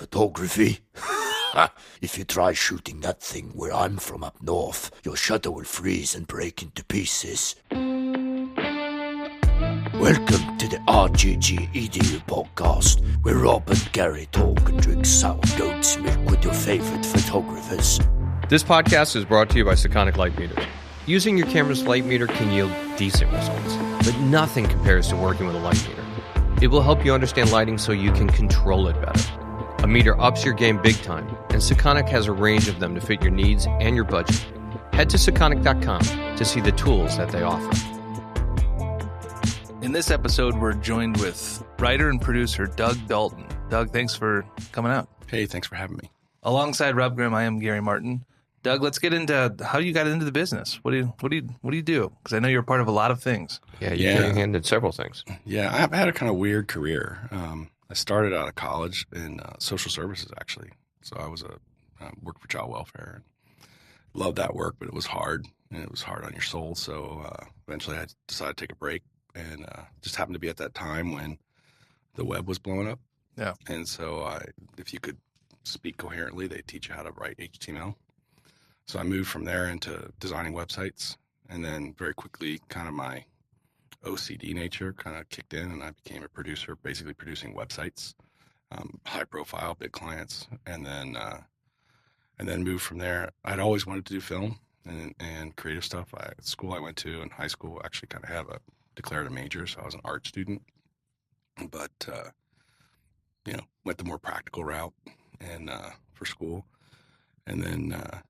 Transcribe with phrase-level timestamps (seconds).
[0.00, 0.80] Photography?
[2.00, 6.14] if you try shooting that thing where I'm from up north, your shutter will freeze
[6.14, 7.54] and break into pieces.
[7.70, 8.16] Welcome
[10.56, 16.30] to the RGG EDU podcast, where Rob and Gary talk and drink sour goat's milk
[16.30, 18.00] with your favorite photographers.
[18.48, 20.64] This podcast is brought to you by Sekonic Light Meters.
[21.04, 23.76] Using your camera's light meter can yield decent results,
[24.06, 26.06] but nothing compares to working with a light meter.
[26.62, 29.39] It will help you understand lighting so you can control it better.
[29.82, 33.00] A meter ups your game big time, and Sekonic has a range of them to
[33.00, 34.44] fit your needs and your budget.
[34.92, 37.70] Head to Sekonic.com to see the tools that they offer.
[39.82, 43.46] In this episode, we're joined with writer and producer Doug Daulton.
[43.70, 45.08] Doug, thanks for coming out.
[45.26, 46.10] Hey, thanks for having me.
[46.42, 48.24] Alongside Rob Grimm, I am Gary Martin.
[48.62, 50.78] Doug, let's get into how you got into the business.
[50.82, 52.12] What do you what do you what do you do?
[52.22, 53.58] Because I know you're part of a lot of things.
[53.80, 54.12] Yeah, you Yeah.
[54.18, 55.24] get your hand in several things.
[55.46, 57.26] Yeah, I've had a kind of weird career.
[57.30, 60.70] Um, I started out of college in uh, social services, actually.
[61.02, 61.58] So I was a
[62.00, 63.24] uh, worked for child welfare and
[64.14, 66.74] loved that work, but it was hard and it was hard on your soul.
[66.74, 69.02] So uh, eventually, I decided to take a break,
[69.34, 71.38] and uh, just happened to be at that time when
[72.14, 73.00] the web was blowing up.
[73.36, 73.54] Yeah.
[73.68, 74.44] And so, I,
[74.78, 75.18] if you could
[75.64, 77.94] speak coherently, they teach you how to write HTML.
[78.86, 81.16] So I moved from there into designing websites,
[81.48, 83.24] and then very quickly, kind of my
[84.04, 88.14] OCD nature kind of kicked in, and I became a producer, basically producing websites,
[88.72, 91.40] um, high profile, big clients, and then uh,
[92.38, 93.30] and then moved from there.
[93.44, 96.14] I'd always wanted to do film and and creative stuff.
[96.16, 98.60] I, school I went to in high school actually kind of had a
[98.96, 100.62] declared a major, so I was an art student,
[101.70, 102.30] but uh,
[103.44, 104.94] you know went the more practical route
[105.40, 106.64] and uh, for school,
[107.46, 108.20] and then uh,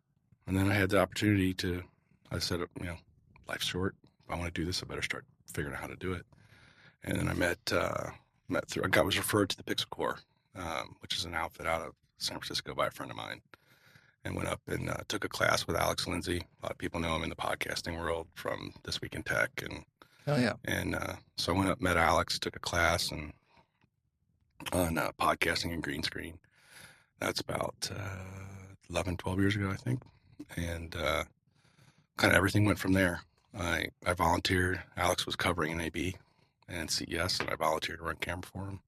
[0.47, 1.85] and then I had the opportunity to.
[2.33, 2.97] I said, you know,
[3.49, 3.97] life's short.
[4.29, 6.25] I want to do this, I better start figuring out how to do it.
[7.05, 8.11] And then I met uh,
[8.49, 8.85] met through.
[8.85, 10.19] I got was referred to the Pixel Corps,
[10.57, 13.41] um, which is an outfit out of San Francisco by a friend of mine,
[14.25, 16.39] and went up and uh, took a class with Alex Lindsay.
[16.39, 19.51] A lot of people know him in the podcasting world from This Week in Tech,
[19.63, 19.85] and
[20.27, 20.53] Oh yeah.
[20.67, 23.33] and uh, so I went up, met Alex, took a class and
[24.73, 26.39] on uh, podcasting and green screen.
[27.19, 30.03] That's about uh, 11, 12 years ago, I think.
[30.57, 31.25] And uh,
[32.17, 33.23] kind of everything went from there.
[33.59, 34.81] I, I volunteered.
[34.97, 35.97] Alex was covering NAB
[36.69, 38.81] and CES, and I volunteered to run camera for him.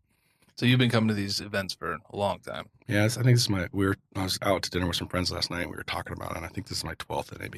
[0.57, 2.67] So you've been coming to these events for a long time.
[2.87, 3.67] Yeah, it's- I think this is my.
[3.73, 3.97] We were.
[4.15, 5.63] I was out to dinner with some friends last night.
[5.63, 6.37] And we were talking about it.
[6.37, 7.57] And I think this is my twelfth NAB.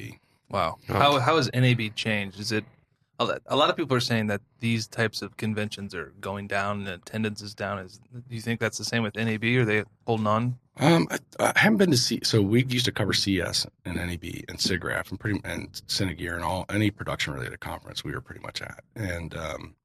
[0.49, 0.77] Wow.
[0.89, 0.93] Oh.
[0.93, 2.39] How how has NAB changed?
[2.39, 2.63] Is it
[3.19, 6.47] a lot- a lot of people are saying that these types of conventions are going
[6.47, 7.79] down and attendance is down.
[7.79, 9.43] Is do you think that's the same with NAB?
[9.43, 10.57] Are they holding on?
[10.77, 12.19] Um, I, I haven't been to see.
[12.23, 16.43] So we used to cover CS and NAB and SIGGRAPH and pretty and Cinegear and
[16.43, 18.83] all any production related conference we were pretty much at.
[18.95, 19.75] And um,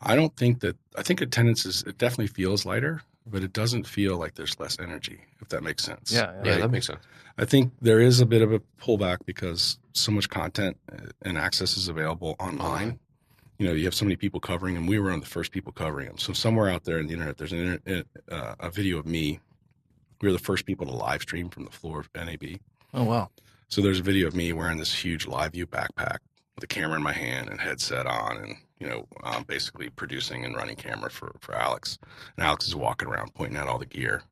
[0.00, 3.86] I don't think that I think attendance is it definitely feels lighter, but it doesn't
[3.86, 5.20] feel like there's less energy.
[5.40, 6.12] If that makes sense.
[6.12, 6.60] Yeah, Yeah, Right?
[6.60, 7.00] that makes sense.
[7.38, 11.36] I think there is a bit of a pullback because so much content uh, and
[11.38, 12.98] access is available online.
[13.58, 14.86] You know, you have so many people covering them.
[14.86, 16.18] We were one of the first people covering them.
[16.18, 19.40] So somewhere out there in the internet, there's an uh, a video of me.
[20.22, 22.58] We were the first people to live stream from the floor of NAB.
[22.94, 23.28] Oh wow.
[23.68, 26.18] So there's a video of me wearing this huge live view backpack
[26.54, 30.44] with a camera in my hand and headset on, and you know, um, basically producing
[30.44, 31.98] and running camera for for Alex.
[32.36, 34.22] And Alex is walking around pointing out all the gear.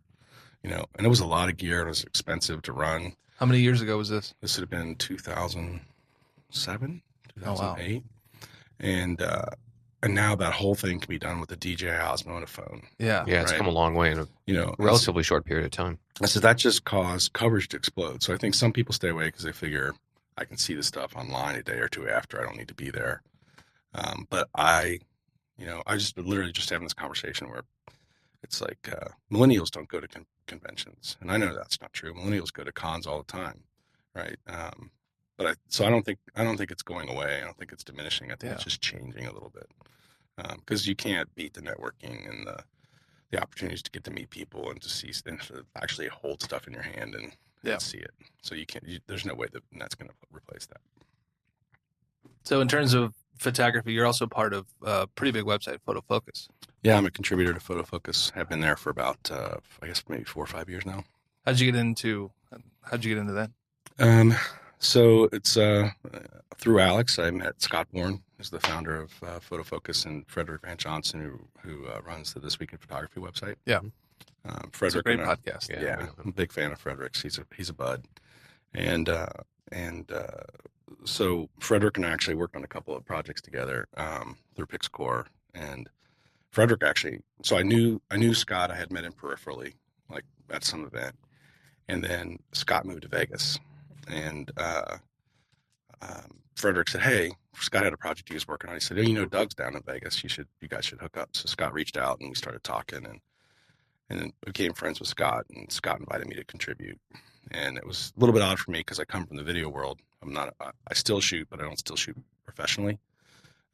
[0.63, 1.81] You know, and it was a lot of gear.
[1.83, 3.17] It was expensive to run.
[3.39, 4.35] How many years ago was this?
[4.43, 7.03] This would have been 2007,
[7.45, 7.75] Oh, wow.
[7.75, 8.05] 2008.
[8.79, 9.47] And, uh,
[10.03, 12.83] and now that whole thing can be done with a DJI Osmo and a phone.
[12.99, 13.25] Yeah.
[13.27, 13.59] Yeah, it's Right.
[13.59, 15.99] come a long way in a You know, relatively short period of time.
[16.25, 18.23] so that just caused coverage to explode.
[18.23, 19.95] So I think some people stay away because they figure
[20.37, 22.41] I can see the stuff online a day or two after.
[22.41, 23.23] I don't need to be there.
[23.95, 25.01] Um, but I,
[25.59, 27.63] you know, I just literally just having this conversation where
[28.43, 32.15] it's like uh, millennials don't go to con- conventions, and I know that's not true.
[32.15, 33.65] Millennials go to cons all the time,
[34.15, 34.37] right?
[34.47, 34.93] Um,
[35.41, 37.39] but I, so I don't think I don't think it's going away.
[37.41, 38.31] I don't think it's diminishing.
[38.31, 39.67] I think it's just changing a little bit
[40.59, 42.59] because you can't beat the networking and the
[43.31, 46.67] the opportunities to get to meet people and to see and to actually hold stuff
[46.67, 47.33] in your hand and,
[47.63, 47.73] Yeah.
[47.75, 48.11] and see it.
[48.43, 48.87] So you can't.
[48.87, 50.81] You, there's no way that that's going to replace that.
[52.45, 56.49] So in terms of photography, you're also part of a pretty big website, Photo Focus.
[56.83, 58.31] Yeah, I'm a contributor to Photo Focus.
[58.37, 61.05] I've been there for about uh, I guess maybe four or five years now.
[61.47, 62.31] How'd you get into
[62.83, 63.51] how'd you get into that?
[63.99, 64.35] Um,
[64.81, 65.91] so it's uh,
[66.57, 67.19] through Alex.
[67.19, 71.21] I met Scott Bourne, who's the founder of uh, Photo Focus, and Frederick Van Johnson,
[71.21, 73.57] who who uh, runs the This Week in Photography website.
[73.67, 73.81] Yeah.
[74.45, 75.05] um, Frederick.
[75.05, 75.71] great and I- podcast.
[75.71, 76.15] Yeah, Yeah, we know him.
[76.25, 77.23] I'm a big fan of Frederick's.
[77.23, 78.05] He's a he's a bud,
[78.75, 79.27] and uh,
[79.71, 80.27] and uh,
[81.05, 85.27] so Frederick and I actually worked on a couple of projects together um, through PixCore,
[85.55, 85.89] and
[86.51, 87.21] Frederick actually.
[87.43, 88.71] So I knew I knew Scott.
[88.71, 89.75] I had met him peripherally,
[90.11, 91.15] like at some event.
[91.89, 93.59] And then Scott moved to Vegas,
[94.09, 94.99] and uh,
[96.03, 98.77] um, Frederick said, "Hey, Scott had a project he was working on.
[98.77, 100.23] He said, oh, you know, Doug's down in Vegas.
[100.23, 103.05] You should, you guys should hook up." So Scott reached out, and we started talking,
[103.05, 103.21] and
[104.09, 105.47] and then became friends with Scott.
[105.55, 106.99] And Scott invited me to contribute,
[107.51, 109.69] and it was a little bit odd for me because I come from the video
[109.69, 110.01] world.
[110.23, 112.99] I'm not, I, I still shoot, but I don't still shoot professionally.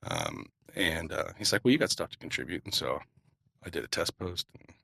[0.05, 3.01] Um, and uh, he's like, "Well, you got stuff to contribute," and so
[3.65, 4.75] I did a test post, and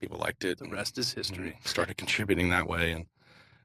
[0.00, 0.58] people liked it.
[0.58, 1.56] The rest is history.
[1.64, 3.06] started contributing that way and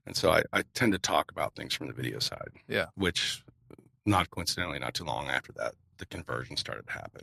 [0.08, 2.86] and so I, I tend to talk about things from the video side Yeah.
[2.96, 3.44] which
[4.06, 7.22] not coincidentally not too long after that the conversion started to happen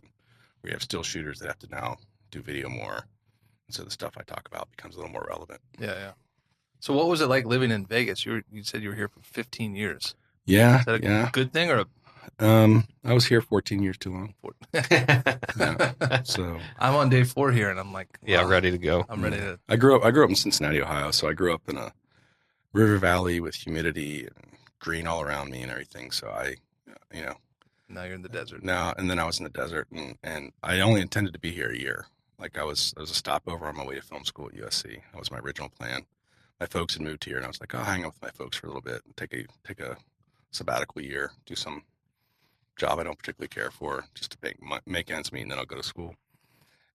[0.62, 1.96] we have still shooters that have to now
[2.30, 3.06] do video more
[3.66, 6.12] and so the stuff i talk about becomes a little more relevant Yeah, yeah.
[6.80, 8.26] So what was it like living in Vegas?
[8.26, 10.14] You were, you said you were here for 15 years.
[10.44, 11.86] yeah Is that a yeah good thing or a
[12.38, 14.34] um i was here 14 years too long
[14.90, 19.04] yeah, so I'm on day four here, and I'm like, wow, ready to go.
[19.08, 19.58] I'm ready to.
[19.68, 21.92] i grew up i grew up in cincinnati ohio so i grew up in a
[22.74, 24.46] river valley with humidity and
[24.78, 26.54] green all around me and everything so i
[27.14, 27.34] you know
[27.88, 28.62] Now you're in the desert.
[28.62, 31.52] now and then I was in the desert and, and I only intended to be
[31.52, 32.06] here a year.
[32.38, 35.00] Like I was I was a stopover on my way to film school at USC.
[35.12, 36.02] That was my original plan.
[36.60, 38.30] My folks had moved here and I was like, oh, I'll hang out with my
[38.30, 39.96] folks for a little bit, take a take a
[40.50, 41.82] sabbatical year, do some
[42.76, 44.56] job I don't particularly care for, just to make
[44.86, 46.14] make ends meet, and then I'll go to school.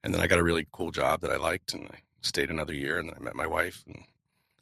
[0.03, 2.73] And then I got a really cool job that I liked, and I stayed another
[2.73, 4.03] year, and then I met my wife and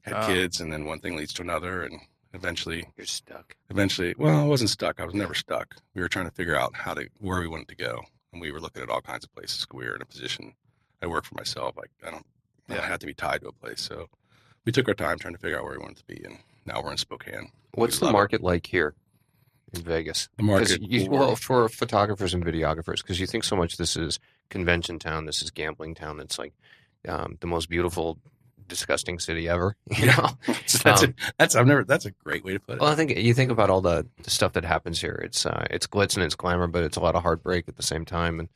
[0.07, 0.27] had Ah.
[0.27, 1.99] kids, and then one thing leads to another, and
[2.33, 3.55] eventually You're stuck.
[3.69, 6.75] eventually well i wasn't stuck i was never stuck we were trying to figure out
[6.75, 8.01] how to where we wanted to go
[8.33, 10.53] and we were looking at all kinds of places we were in a position
[11.01, 12.25] i work for myself like i don't
[12.69, 12.87] i don't Yeah.
[12.89, 14.07] have to be tied to a place so
[14.65, 16.81] we took our time trying to figure out where we wanted to be and now
[16.83, 18.17] we're in spokane What's We the love it.
[18.17, 18.93] market like here
[19.73, 20.27] in Vegas?
[20.35, 23.95] the market you, for- well, for photographers and videographers, because you think so much this
[23.95, 24.19] is
[24.49, 26.17] convention town, this is gambling town.
[26.17, 26.53] That's like
[27.07, 28.17] um, the most beautiful,
[28.67, 29.75] disgusting city ever.
[29.97, 30.29] You know.
[30.47, 32.91] that's, that's, um, a, that's i've never that's a great way to put it Well,
[32.91, 35.19] I think you think about all the, the stuff that happens here.
[35.23, 37.83] It's uh, it's glitz and it's glamour, but it's a lot of heartbreak at the
[37.83, 38.39] same time.
[38.39, 38.49] And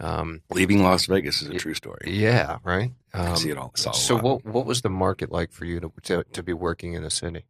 [0.00, 2.92] um, leaving las vegas is a true story yeah, right.
[3.14, 5.92] i Um, see it all, so what what was the market like for you to
[6.02, 7.44] to, to be working in a city?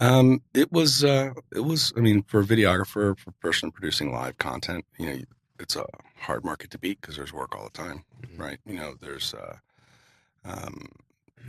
[0.00, 4.12] Um, it was, uh, it was, I mean, for a videographer, for a person producing
[4.12, 5.18] live content, you know,
[5.58, 5.86] it's a
[6.20, 8.38] hard market to beat because there's work all the time, Mhm.
[8.38, 8.58] right?
[8.66, 9.56] You know, there's, uh,
[10.44, 10.88] um,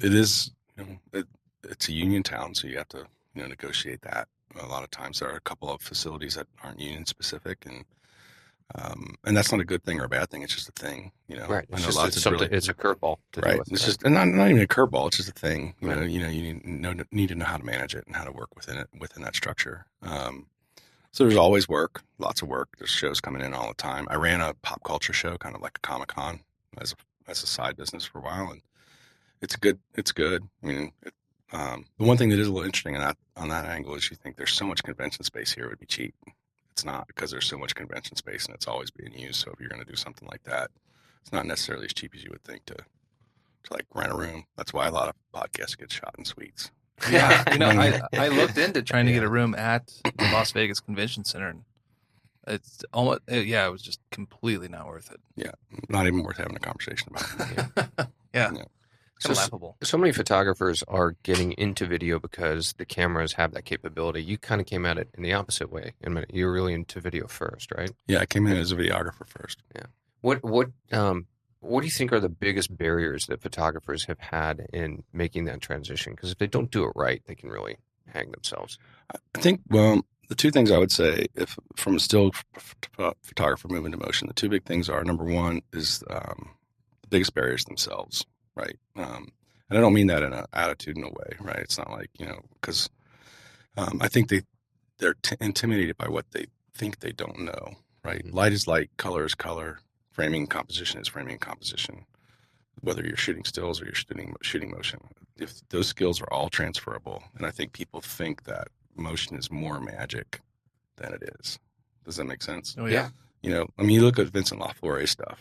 [0.01, 1.27] it is, you know, it,
[1.63, 4.27] it's a union town, so you have to, you know, negotiate that.
[4.61, 7.83] A lot of times there are a couple of facilities that aren't union specific and,
[8.75, 10.41] um, and that's not a good thing or a bad thing.
[10.41, 11.45] It's just a thing, you know.
[11.47, 11.65] Right.
[11.71, 13.59] I It's know just it's of really- it's a curveball right.
[13.59, 13.71] with.
[13.71, 13.85] It's right?
[13.85, 15.07] just and not, not even a curveball.
[15.07, 15.75] It's just a thing.
[15.81, 16.01] You know.
[16.01, 16.29] You know.
[16.29, 18.77] You need, know, need to know how to manage it and how to work within
[18.77, 19.85] it within that structure.
[20.01, 20.47] Um,
[21.11, 22.69] so there's always work, lots of work.
[22.77, 24.07] There's shows coming in all the time.
[24.09, 26.39] I ran a pop culture show, kind of like a Comic Con,
[26.79, 28.61] as a, as a side business for a while, and
[29.41, 29.79] it's good.
[29.95, 30.43] It's good.
[30.63, 31.13] I mean, it,
[31.51, 34.09] um, the one thing that is a little interesting on that on that angle is
[34.09, 36.13] you think there's so much convention space here it would be cheap.
[36.71, 39.35] It's not because there's so much convention space and it's always being used.
[39.41, 40.71] So if you're going to do something like that,
[41.21, 44.45] it's not necessarily as cheap as you would think to to like rent a room.
[44.57, 46.71] That's why a lot of podcasts get shot in suites.
[47.11, 48.01] Yeah, you know, I.
[48.13, 51.63] I looked into trying to get a room at the Las Vegas Convention Center, and
[52.47, 55.19] it's almost uh, yeah, it was just completely not worth it.
[55.35, 55.51] Yeah,
[55.89, 57.49] not even worth having a conversation about.
[57.93, 58.47] yeah, Yeah.
[58.47, 58.57] kind
[59.19, 59.77] So laughable.
[59.81, 64.21] so many photographers are getting into video because the cameras have that capability.
[64.21, 65.93] You kind of came at it in the opposite way.
[66.05, 67.91] I mean, you were really into video first, right?
[68.07, 69.63] Yeah, I came in as a videographer first.
[69.73, 69.85] Yeah.
[70.21, 71.27] What what um
[71.61, 75.61] what do you think are the biggest barriers that photographers have had in making that
[75.61, 76.13] transition?
[76.13, 78.77] Because if they don't do it right, they can really hang themselves.
[79.35, 83.13] I think, well, the two things I would say, if from a still f- f-
[83.23, 86.51] photographer moving to motion, the two big things are number one is um,
[87.01, 88.77] the biggest barriers themselves, right?
[88.95, 89.29] Um,
[89.69, 91.59] and I don't mean that in an attitudinal way, right?
[91.59, 92.89] It's not like you know, because
[93.77, 94.41] um, I think they
[94.99, 98.23] they're t- intimidated by what they think they don't know, right?
[98.25, 98.33] Mhm.
[98.33, 99.79] Light is light, color is color,
[100.11, 102.05] framing composition is framing composition.
[102.81, 104.99] Whether you're shooting stills or you're shooting shooting motion,
[105.37, 109.79] if those skills are all transferable, and I think people think that motion is more
[109.79, 110.41] magic
[110.97, 111.57] than it is.
[112.05, 112.75] Does that make sense?
[112.77, 112.91] Oh Yeah.
[112.93, 113.09] yeah,
[113.41, 115.39] You know, I mean, you look at Vincent Laforet stuff.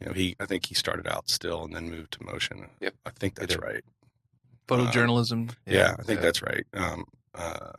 [0.00, 2.68] You know, he I think he started out still and then moved to motion.
[2.80, 2.94] Yep.
[3.04, 3.84] I think that's right.
[4.66, 5.54] photojournalism.
[5.66, 6.24] Yeah, I think yeah.
[6.24, 6.64] that's right.
[6.74, 7.04] Um,
[7.34, 7.72] uh,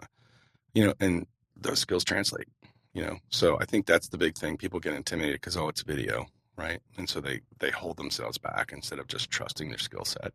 [0.73, 1.25] you know, and
[1.55, 2.47] those skills translate.
[2.93, 4.57] You know, so I think that's the big thing.
[4.57, 6.79] People get intimidated because oh, it's video, right?
[6.97, 10.33] And so they they hold themselves back instead of just trusting their skill set.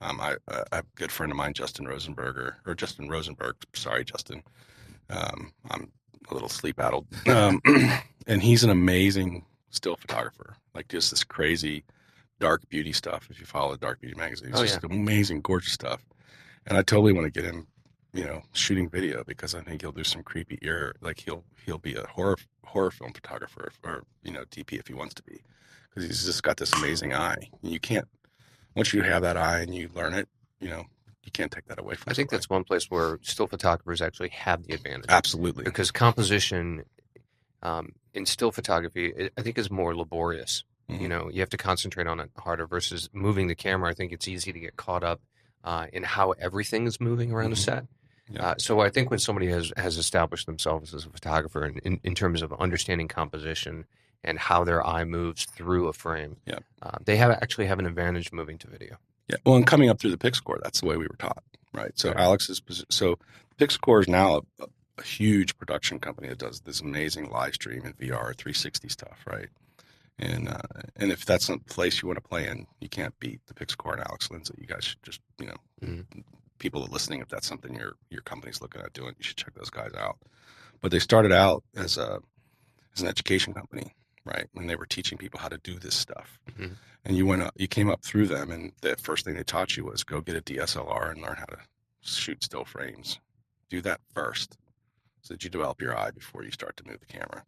[0.00, 3.56] Um, I, I, I a good friend of mine, Justin Rosenberger, or Justin Rosenberg.
[3.74, 4.42] Sorry, Justin.
[5.10, 5.90] Um, I'm
[6.30, 7.60] a little sleep addled, um,
[8.26, 10.56] and he's an amazing still photographer.
[10.74, 11.84] Like just this crazy
[12.40, 13.28] dark beauty stuff.
[13.30, 16.04] If you follow the dark beauty magazine, it's Oh, just amazing, gorgeous stuff.
[16.66, 17.66] And I totally want to get him,
[18.12, 20.94] you know, shooting video because I think he'll do some creepy ear.
[21.00, 24.94] Like he'll he'll be a horror horror film photographer or you know DP if he
[24.94, 25.40] wants to be,
[25.88, 27.48] because he's just got this amazing eye.
[27.62, 28.06] And you can't
[28.76, 30.28] once you have that eye and you learn it,
[30.60, 30.84] you know,
[31.24, 32.10] you can't take that away from.
[32.10, 32.36] I think somebody.
[32.38, 35.06] that's one place where still photographers actually have the advantage.
[35.08, 36.84] absolutely because composition
[37.62, 40.64] um, in still photography, it, I think, is more laborious.
[40.90, 41.00] Mhm.
[41.00, 43.90] You know, you have to concentrate on it harder versus moving the camera.
[43.90, 45.20] I think it's easy to get caught up
[45.64, 47.58] uh, in how everything is moving around a Mhm.
[47.58, 47.84] set.
[48.30, 48.50] Yeah.
[48.50, 52.00] Uh, so I think when somebody has has established themselves as a photographer in, in,
[52.04, 53.84] in terms of understanding composition
[54.24, 56.58] and how their eye moves through a frame, Yeah.
[56.82, 58.98] uh, they have actually have an advantage moving to video.
[59.28, 59.36] Yeah.
[59.44, 61.92] Well, and coming up through the Pixcore, that's the way we were taught, right?
[61.98, 62.18] So Right.
[62.20, 63.18] Alex's so
[63.58, 64.66] Pixcore is now a,
[64.98, 69.48] a huge production company that does this amazing live stream and VR 360 stuff, right?
[70.18, 70.58] And uh,
[70.96, 73.92] and if that's a place you want to play in, you can't beat the Pixcore
[73.94, 74.54] and Alex Lindsay.
[74.58, 76.24] You guys should just you know, Mhm.
[76.58, 79.54] people are listening, if that's something your your company's looking at doing, you should check
[79.54, 80.18] those guys out.
[80.80, 82.20] But they started out as a
[82.94, 84.48] as an education company, right?
[84.54, 86.76] When they were teaching people how to do this stuff Mhm.
[87.04, 89.76] and you went up, you came up through them, and the first thing they taught
[89.76, 91.58] you was go get a DSLR and learn how to
[92.00, 93.20] shoot still frames.
[93.68, 94.56] Do that first,
[95.28, 97.44] so that you develop your eye before you start to move the camera.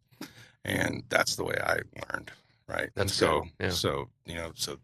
[0.67, 1.79] And that's the way I
[2.13, 2.31] learned,
[2.69, 2.91] right?
[2.97, 3.71] And That's so, yeah.
[3.71, 4.77] so you know, so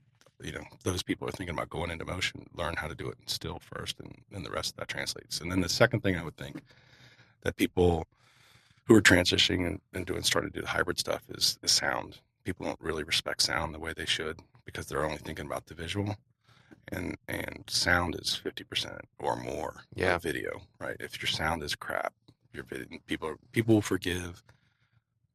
[0.43, 3.19] you know, those people are thinking about going into motion, learn how to do it
[3.26, 5.41] still first, and then the rest of that translates.
[5.41, 6.62] And then the second thing I would think
[7.43, 8.07] that people
[8.87, 12.19] who are transitioning and, and doing starting to do the hybrid stuff is, is sound.
[12.45, 15.75] People don't really respect sound the way they should because they're only thinking about the
[15.75, 16.17] visual.
[16.93, 20.15] And and sound is fifty percent or more Yeah.
[20.17, 20.97] of video, right?
[21.00, 22.12] If your sound is crap,
[22.53, 24.43] your video people people will forgive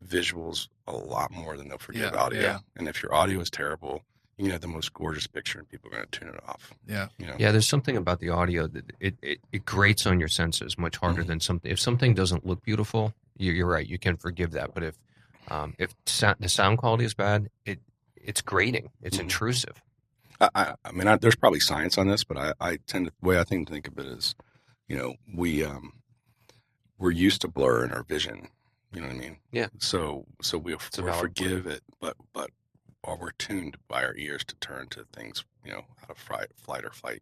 [0.06, 2.42] visuals a lot more than they'll forgive Yeah, audio.
[2.42, 2.58] yeah.
[2.76, 4.04] And if your audio is terrible,
[4.38, 6.74] you can have the most gorgeous picture and people are going to tune it off.
[6.88, 7.10] Yeah.
[7.20, 7.36] You know?
[7.38, 10.98] Yeah, there's something about the audio that it, it, it grates on your senses much
[10.98, 11.28] harder Mhm.
[11.28, 11.72] than something.
[11.72, 13.86] If something doesn't look beautiful, you, you're right.
[13.86, 14.74] You can forgive that.
[14.74, 14.98] But if
[15.50, 17.80] um, if sa- the sound quality is bad, it
[18.16, 18.90] it's grating.
[19.04, 19.22] It's Mhm.
[19.22, 19.82] intrusive.
[20.40, 23.14] I, I, I mean, I, there's probably science on this, but I, I tend to
[23.22, 24.34] the way I think to think of it is,
[24.88, 25.94] you know, we um,
[27.02, 28.48] we're used to blur in our vision.
[28.94, 29.38] You know what I mean?
[29.52, 29.68] Yeah.
[29.80, 32.52] So so we a we valid forgive it, but but
[33.04, 36.48] or we're tuned by our ears to turn to things, you know, out of fright,
[36.56, 37.22] flight or fight.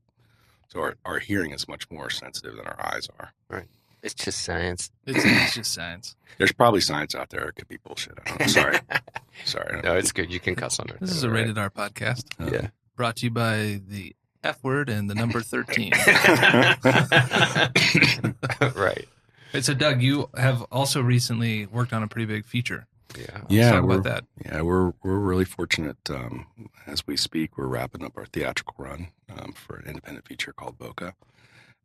[0.67, 3.33] So our, our hearing is much more sensitive than our eyes are.
[3.49, 3.65] Right.
[4.03, 4.91] It's just science.
[5.05, 6.15] It's, it's just science.
[6.37, 7.47] There's probably science out there.
[7.49, 8.17] It could be bullshit.
[8.25, 8.47] I don't know.
[8.47, 8.77] Sorry,
[9.45, 9.81] sorry.
[9.83, 10.31] no, it's good.
[10.31, 10.97] You can cuss on it.
[11.01, 12.67] This is a rated R podcast Uh, Yeah.
[12.95, 15.91] brought to you by the F word and the number 13.
[18.75, 19.07] right.
[19.51, 22.85] Hey, so, Doug, you have also recently worked on a pretty big feature.
[23.17, 23.25] Yeah.
[23.33, 24.25] Let's Yeah, talk we're- about that.
[24.45, 25.97] Yeah, we're we're really fortunate.
[26.09, 26.45] Um,
[26.85, 30.77] as we speak, we're wrapping up our theatrical run um, for an independent feature called
[30.77, 31.15] Boca,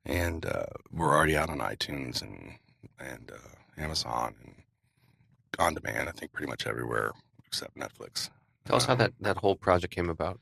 [0.04, 2.58] and uh, we're already out on iTunes and
[2.98, 4.54] and uh, Amazon and
[5.58, 6.10] on demand.
[6.10, 7.12] I think pretty much everywhere
[7.46, 8.28] except Netflix.
[8.66, 10.40] Tell us how Um, that, that whole project came about.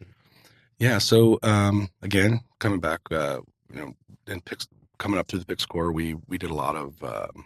[0.79, 0.99] Yeah.
[0.99, 3.41] So um, again, coming back, uh,
[3.73, 3.95] you know,
[4.27, 4.67] in Pix,
[4.99, 7.03] coming up through the Pix score, we we did a lot of.
[7.03, 7.45] Um,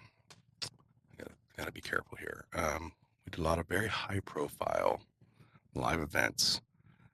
[1.18, 2.44] gotta, gotta be careful here.
[2.54, 2.92] Um,
[3.24, 5.00] we did a lot of very high profile
[5.74, 6.60] live events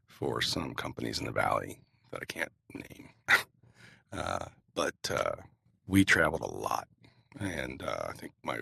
[0.07, 3.09] for some companies in the valley that I can't name.
[4.13, 5.37] uh, but uh,
[5.87, 6.87] we traveled a lot,
[7.41, 8.59] and uh, I think my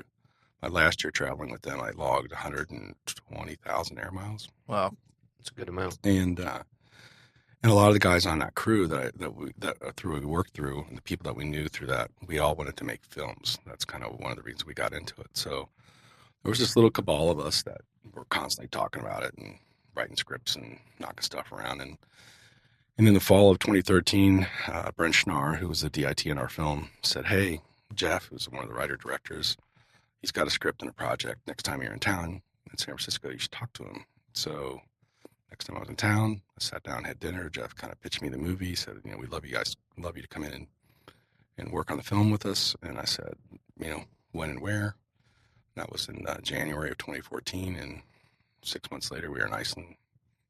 [0.63, 4.93] my last year traveling with them, I logged 120,000 air miles Wow.
[5.39, 5.99] It's a good amount.
[6.05, 6.63] and uh,
[7.63, 9.93] and a lot of the guys on that crew that I, that we that uh,
[9.97, 12.77] through we worked through and the people that we knew through that we all wanted
[12.79, 13.59] to make films.
[13.67, 15.29] That's kind of one of the reasons we got into it.
[15.35, 15.69] So
[16.43, 17.83] there was this little cabal of us that
[18.15, 19.59] were constantly talking about it and
[19.95, 21.99] writing scripts and knocking stuff around and.
[22.99, 26.51] And in the fall of 2013, uh, Brent Schnarr, who was the DIT in our
[26.51, 27.63] film, said, "Hey,
[27.95, 29.57] Jeff, who's one of the writer directors,
[30.21, 31.41] he's got a script and a project.
[31.47, 34.83] Next time you're in town in San Francisco, you should talk to him." So
[35.51, 37.49] next time I was in town, I sat down, had dinner.
[37.49, 38.75] Jeff kind of pitched me the movie.
[38.75, 40.67] Said, you know, we love you guys, love you to come in and,
[41.59, 42.77] and work on the film with us.
[42.83, 43.35] And I said,
[43.79, 44.97] you know, when and where.
[45.77, 47.77] That was in uh, January of 2014.
[47.77, 48.03] And
[48.63, 49.95] six months later, we were in Iceland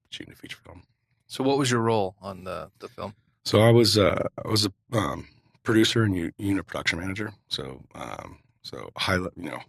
[0.09, 0.83] shooting a feature film.
[1.29, 3.15] So, what was your role on the, the film?
[3.45, 5.27] So I was uh, I was a um,
[5.63, 7.33] producer and u- unit production manager.
[7.49, 9.61] So um, so high you know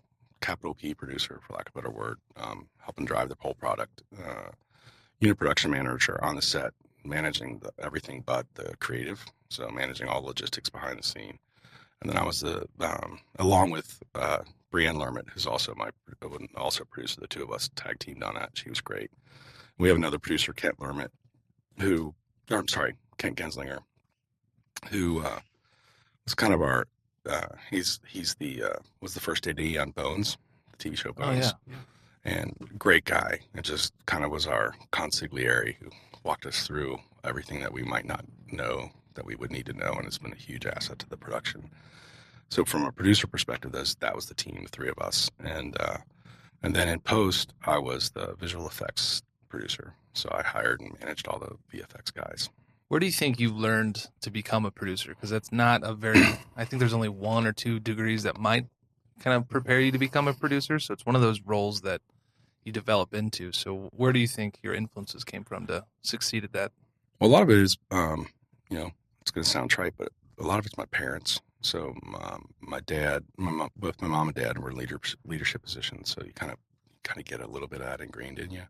[0.41, 4.03] capital P producer for lack of a better word, um, helping drive the whole product.
[4.17, 4.49] Uh,
[5.21, 6.73] unit production manager on the set,
[7.05, 9.23] managing the, everything but the creative.
[9.49, 11.37] So managing all logistics behind the scene.
[12.01, 14.39] And then I was the um, along with uh,
[14.71, 15.89] Brienne Lermit, who's also my
[16.55, 17.21] also producer.
[17.21, 18.51] The two of us tag teamed on that.
[18.53, 19.11] She was great.
[19.77, 21.09] We have another producer, Kent Lermit,
[21.79, 22.13] who,
[22.49, 23.79] or, I'm sorry, Kent Genslinger,
[24.89, 25.39] who uh,
[26.25, 26.87] was kind of our.
[27.29, 30.37] Uh, he's he's the uh, was the first AD on Bones,
[30.71, 31.75] the TV show Oh Bones, yeah.
[32.23, 33.39] And great guy.
[33.55, 35.89] It just kind of was our consigliere who
[36.23, 39.93] walked us through everything that we might not know that we would need to know,
[39.93, 41.69] and it's been a huge asset to the production.
[42.49, 45.75] So from a producer perspective, those that was the team, the three of us, and
[45.79, 45.97] uh,
[46.63, 49.93] and then in post, I was the visual effects producer.
[50.13, 52.49] So I hired and managed all the VFX guys.
[52.89, 55.09] Where do you think you learned to become a producer?
[55.09, 56.21] Because that's not a very.
[56.57, 58.65] I think there's only one or two degrees that might
[59.21, 60.79] kind of prepare you to become a producer.
[60.79, 62.01] So it's one of those roles that
[62.63, 63.51] you develop into.
[63.51, 66.71] So where do you think your influences came from to succeed at that?
[67.19, 68.27] Well, a lot of it is, um,
[68.69, 70.09] you know, it's going to sound trite, but
[70.39, 71.39] a lot of it's my parents.
[71.61, 76.09] So um, my dad, my mom, both my mom and dad were leader, leadership positions.
[76.09, 76.57] So you kind of
[77.03, 78.63] kind of get a little bit of that ingrained in you.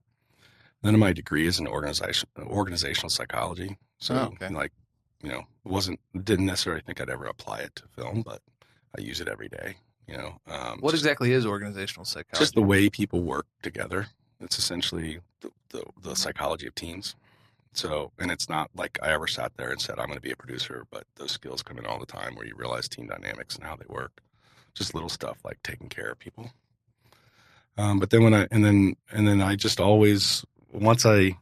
[0.81, 3.77] Then my degree is in organization organizational psychology.
[3.99, 4.49] So Oh, okay.
[4.53, 4.71] like,
[5.21, 8.41] you know, it wasn't didn't necessarily think I'd ever apply it to film, but
[8.97, 9.75] I use it every day.
[10.07, 12.39] You know, um, What just- exactly is organizational psychology?
[12.39, 14.07] just the way people work together.
[14.39, 17.15] It's essentially the, the, the psychology of teams.
[17.73, 20.31] So, and it's not like I ever sat there and said, I'm going to be
[20.31, 23.55] a producer, but those skills come in all the time where you realize team dynamics
[23.55, 24.21] and how they work.
[24.73, 26.51] Just little stuff like taking care of people.
[27.77, 30.43] Um, but then when I, and then, and then I just always,
[30.73, 31.37] once I,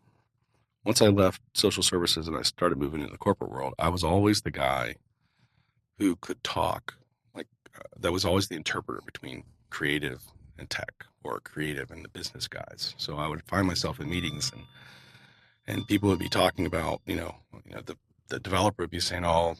[0.85, 4.03] once I left social services and I started moving into the corporate world, I was
[4.03, 4.95] always the guy
[5.97, 6.95] who could talk.
[7.97, 10.23] That was always the interpreter between creative
[10.57, 12.93] and tech or creative and the business guys.
[12.97, 14.63] So I would find myself in meetings and
[15.67, 17.95] and people would be talking about, you know, you know, the
[18.29, 19.55] the developer would be saying, "Oh,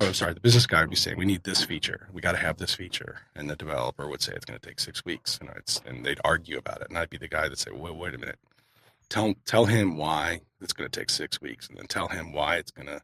[0.00, 2.38] I'm sorry, the business guy would be saying, we need this feature, we got to
[2.38, 5.50] have this feature," and the developer would say it's going to take six weeks, and
[5.56, 8.14] it's and they'd argue about it, and I'd be the guy that say, "Wait, wait
[8.14, 8.38] a minute,
[9.10, 12.56] tell tell him why it's going to take six weeks, and then tell him why
[12.56, 13.02] it's to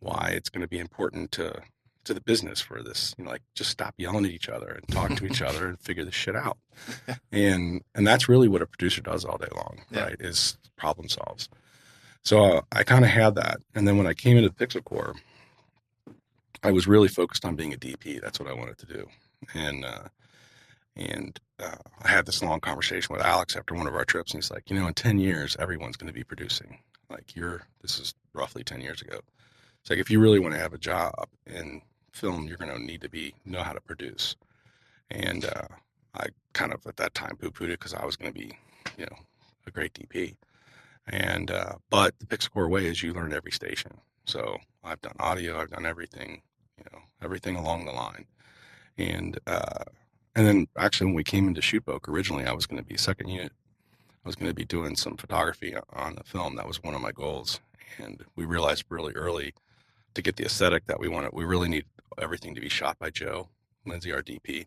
[0.00, 1.62] why it's going to be important to
[2.04, 3.14] to the business for this.
[3.18, 5.78] You know, like just stop yelling at each other and talk to each other and
[5.80, 6.58] figure this shit out.
[7.32, 10.04] and and that's really what a producer does all day long, Yeah.
[10.04, 10.16] right?
[10.20, 11.48] Is problem solves.
[12.24, 15.14] So uh, I kind of had that, and then when I came into Pixel Corps,
[16.62, 18.20] I was really focused on being a DP.
[18.20, 19.06] That's what I wanted to do,
[19.54, 20.04] and uh,
[20.94, 24.42] and uh, I had this long conversation with Alex after one of our trips, and
[24.42, 26.78] he's like, you know, in ten years, everyone's going to be producing.
[27.10, 29.18] Like you're, this is roughly ten years ago.
[29.80, 32.82] It's like if you really want to have a job in film, you're going to
[32.82, 34.36] need to be know how to produce.
[35.10, 35.68] And uh,
[36.14, 38.56] I kind of at that time poo pooed it because I was going to be,
[38.96, 39.16] you know,
[39.66, 40.36] a great DP.
[41.06, 43.92] And uh, but the Pixel Corps way is you learn every station.
[44.24, 46.42] So I've done audio, I've done everything,
[46.78, 48.26] you know, everything along the line.
[48.96, 49.84] And uh,
[50.34, 53.28] and then actually when we came into Shootbook originally, I was going to be second
[53.28, 53.52] unit.
[54.24, 56.54] I was going to be doing some photography on the film.
[56.54, 57.60] That was one of my goals.
[57.98, 59.52] And we realized really early
[60.14, 61.84] to get the aesthetic that we wanted, we really need
[62.18, 63.48] everything to be shot by Joe
[63.86, 64.66] Lindsay, our DP.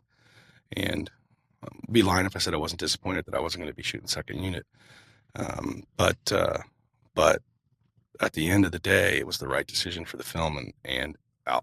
[0.74, 1.10] And
[1.64, 3.84] um, be lying if I said I wasn't disappointed that I wasn't going to be
[3.84, 4.66] shooting second unit.
[5.36, 6.60] Um, but uh,
[7.14, 7.42] but
[8.22, 10.74] at the end of the day, it was the right decision for the film, and
[10.84, 11.18] and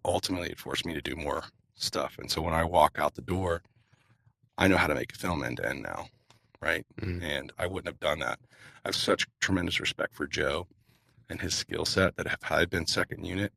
[0.04, 2.16] ultimately it forced me to do more stuff.
[2.18, 3.62] And so when I walk out the door,
[4.58, 6.08] I know how to make a film end to end now,
[6.60, 6.84] right?
[7.00, 7.22] Mhm.
[7.22, 8.38] And I wouldn't have done that.
[8.84, 10.66] I have such tremendous respect for Joe
[11.28, 13.52] and his skill set that if I had been second unit,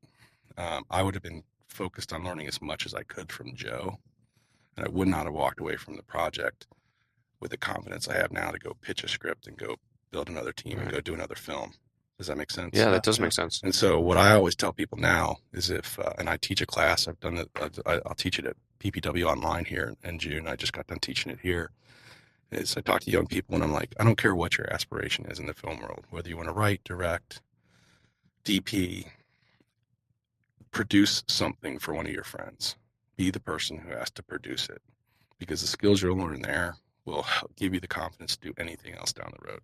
[0.58, 1.44] um, I would have been
[1.76, 3.98] focused on learning as much as I could from Joe,
[4.78, 6.68] and I would not have walked away from the project
[7.40, 9.76] with the confidence I have now to go pitch a script and go
[10.12, 11.74] build another team and go do another film.
[12.18, 12.72] Does that make sense?
[12.74, 13.62] Yeah, that does make sense.
[13.62, 16.66] And so, what I always tell people now is if, uh, and I teach a
[16.66, 17.50] class, I've done it,
[17.86, 20.48] I- I'll teach it at PPW online here in June.
[20.48, 21.72] I just got done teaching it here.
[22.52, 25.26] Is I talk to young people and I'm like, I don't care what your aspiration
[25.26, 27.42] is in the film world, whether you want to write, direct,
[28.46, 29.08] DP,
[30.76, 32.76] produce something for one of your friends.
[33.16, 34.82] Be the person who has to produce it
[35.40, 39.14] because the skills you'll learn there will give you the confidence to do anything else
[39.14, 39.62] down the road.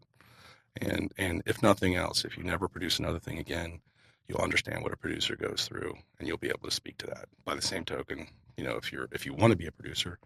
[0.81, 3.81] And and if nothing else, if you never produce another thing again,
[4.29, 7.25] you'll understand what a producer goes through and you'll be able to speak to that.
[7.43, 10.17] By the same token, you know, if you're if you want to be a producer,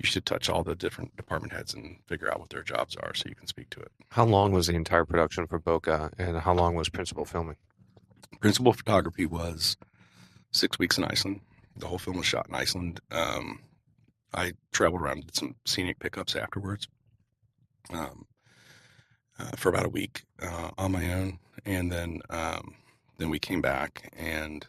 [0.00, 3.14] you should touch all the different department heads and figure out what their jobs are
[3.14, 3.92] so you can speak to it.
[4.08, 7.56] How long was the entire production for Boca, and how long was principal filming?
[8.40, 9.76] Principal photography was
[10.54, 11.40] six weeks in Iceland.
[11.76, 13.00] The whole film was shot in Iceland.
[13.10, 13.60] Um,
[14.32, 16.88] I traveled around, did some scenic pickups afterwards
[17.92, 18.26] um,
[19.38, 22.74] uh, for about a week uh, on my own, and then um,
[23.18, 24.66] then we came back and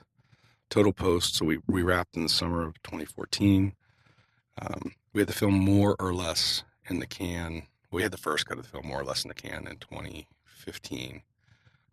[0.70, 1.36] total post.
[1.36, 3.74] So we we wrapped in the summer of 2014.
[4.62, 7.64] Um, we had the film more or less in the can.
[7.92, 9.78] We had the first cut of the film more or less in the can in
[9.78, 11.22] 2015.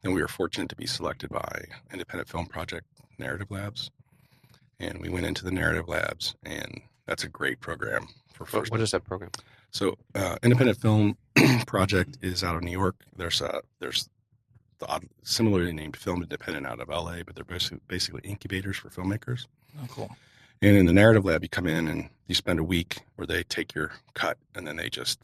[0.02, 2.86] then we were fortunate to be selected by Independent Film Project
[3.18, 3.90] Narrative Labs,
[4.80, 8.72] and we went into the Narrative Labs, and that's a great program for What, first.
[8.72, 9.30] what is that program?
[9.70, 11.16] So, uh, Independent Film
[11.66, 12.96] Project is out of New York.
[13.16, 14.08] There's a, there's
[14.78, 18.90] the odd, similarly named Film Independent out of LA, but they're basically, basically incubators for
[18.90, 19.46] filmmakers.
[19.82, 20.10] Oh, cool.
[20.60, 23.42] And in the narrative lab, you come in and you spend a week where they
[23.44, 25.20] take your cut and then they just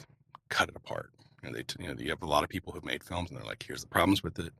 [0.48, 1.10] cut it apart.
[1.42, 3.46] And they, you know, you have a lot of people who've made films and they're
[3.46, 4.52] like, here's the problems with it.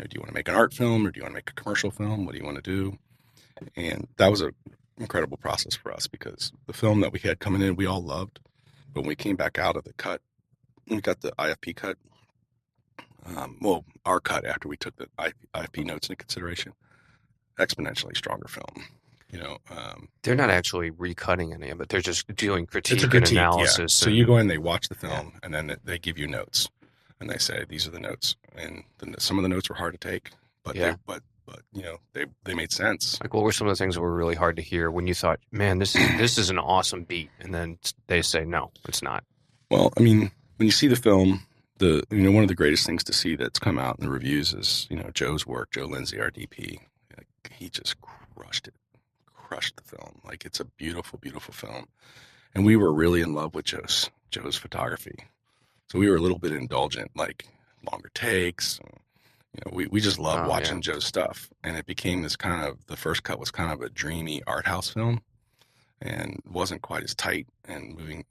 [0.00, 1.50] Know, do you want to make an art film or do you want to make
[1.50, 2.24] a commercial film?
[2.24, 2.98] What do you want to do?
[3.76, 4.52] And that was an
[4.96, 8.40] incredible process for us because the film that we had coming in, we all loved.
[8.94, 10.22] But when we came back out of the cut,
[10.88, 11.98] we got the IFP cut.
[13.26, 15.06] Um, well, our cut after we took the
[15.54, 16.72] IFP notes into consideration,
[17.58, 18.86] exponentially stronger film.
[19.30, 21.90] You know, um, They're not actually recutting any of it.
[21.90, 23.48] They're just doing critique, a and critique, yeah.
[23.48, 23.92] analysis.
[23.92, 26.68] So and- you go in, they watch the film, and then they give you notes,
[27.20, 29.98] and they say these are the notes, and the, some of the notes were hard
[29.98, 30.30] to take,
[30.64, 30.92] but Yeah.
[30.92, 33.20] they, but but you know they they made sense.
[33.20, 35.14] like, what were some of the things that were really hard to hear when you
[35.14, 39.02] thought, "Man, this is this is an awesome beat," and then they say, "No, it's
[39.02, 39.24] not."
[39.70, 41.46] Well, I mean, when you see the film,
[41.78, 44.10] the you know one of the greatest things to see that's come out in the
[44.10, 46.78] reviews is you know Joe's work, Joe Lindsay, our DP.
[47.16, 48.74] Like, he just crushed it,
[49.26, 50.20] crushed the film.
[50.24, 51.86] Like it's a beautiful, beautiful film,
[52.54, 55.16] and we were really in love with Joe's Joe's photography.
[55.90, 57.46] So we were a little bit indulgent, like
[57.90, 58.78] longer takes.
[59.54, 60.92] You know, we, we just loved Oh, watching yeah.
[60.92, 63.88] Joe's stuff, and it became this kind of the first cut was kind of a
[63.88, 65.20] dreamy art house film,
[66.00, 68.24] and wasn't quite as tight and moving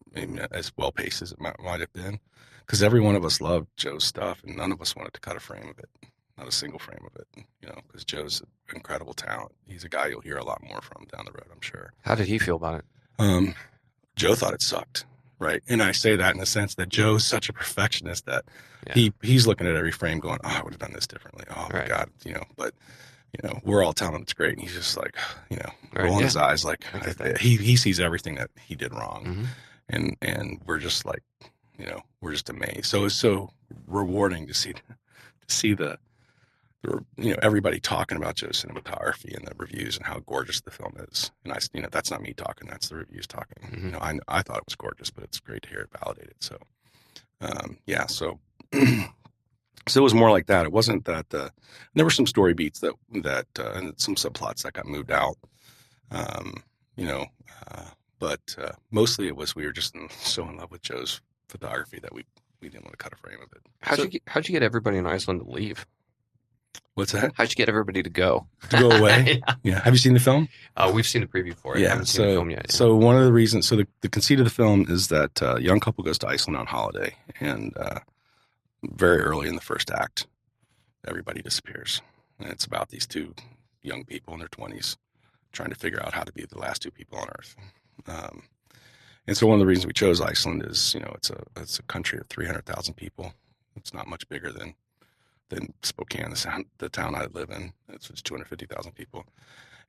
[0.51, 2.19] as well paced as it might, might have been,
[2.65, 5.35] because every one of us loved Joe's stuff, and none of us wanted to cut
[5.35, 5.89] a frame of it,
[6.37, 7.27] not a single frame of it.
[7.61, 8.41] You know, because Joe's
[8.73, 9.51] incredible talent.
[9.67, 11.91] He's a guy you'll hear a lot more from down the road, I'm sure.
[12.03, 12.85] How did he feel about it?
[13.19, 13.53] Um,
[14.15, 15.03] Joe thought it sucked,
[15.39, 15.63] right?
[15.67, 18.45] And I say that in the sense that Joe's such a perfectionist that
[18.87, 18.93] Yeah.
[18.93, 21.67] he he's looking at every frame, going, "Oh, I would have done this differently." Oh
[21.71, 21.87] my Right.
[21.89, 22.43] god, you know.
[22.55, 22.73] But
[23.33, 25.15] you know, we're all telling him it's great, and he's just like,
[25.51, 26.25] you know, Right, rolling yeah.
[26.25, 29.47] his eyes, like I he he sees everything that he did wrong, Mhm.
[29.89, 31.21] and and we're just like,
[31.77, 32.85] you know, we're just amazed.
[32.85, 33.51] So it's so
[33.87, 34.81] rewarding to see to
[35.47, 35.99] see the.
[36.83, 40.71] The you know, everybody talking about Joe's cinematography and the reviews and how gorgeous the
[40.71, 41.31] film is.
[41.43, 43.57] And I, you know, that's not me talking; that's the reviews talking.
[43.69, 43.83] Mhm.
[43.83, 46.35] You know, I I thought it was gorgeous, but it's great to hear it validated.
[46.39, 46.57] So,
[47.41, 48.39] um, yeah, so
[48.73, 50.65] so it was more like that.
[50.65, 51.33] It wasn't that.
[51.33, 51.49] Uh,
[51.95, 55.35] there were some story beats that that uh, and some subplots that got moved out.
[56.11, 56.63] Um,
[56.95, 57.25] you know,
[57.71, 57.85] uh,
[58.19, 61.99] but uh, mostly it was we were just in, so in love with Joe's photography
[62.01, 62.23] that we
[62.61, 63.61] we didn't want to cut a frame of it.
[63.81, 65.85] How'd So- you get, how'd you get everybody in Iceland to leave?
[66.95, 67.31] What's that?
[67.35, 68.47] How'd you get everybody to go?
[68.71, 69.41] To go away?
[69.47, 69.53] yeah.
[69.63, 69.79] yeah.
[69.83, 70.49] Have you seen the film?
[70.75, 71.79] Uh, we've seen the preview for it.
[71.79, 71.89] I Yeah.
[71.91, 72.71] haven't seen the So, film yet.
[72.71, 75.55] so one of the reasons, so the, the conceit of the film is that uh,
[75.55, 77.99] a young couple goes to Iceland on holiday, and uh,
[78.83, 80.27] very early in the first act,
[81.07, 82.01] everybody disappears,
[82.37, 83.33] and it's about these two
[83.81, 84.97] young people in their twenties
[85.53, 87.55] trying to figure out how to be the last two people on Earth.
[88.07, 88.43] Um,
[89.25, 91.79] and so one of the reasons we chose Iceland is, you know, it's a it's
[91.79, 93.33] a country of three hundred thousand people.
[93.77, 94.75] It's not much bigger than
[95.49, 97.73] than Spokane, the, sound, the town I live in.
[97.89, 99.25] It's, it's two hundred fifty thousand people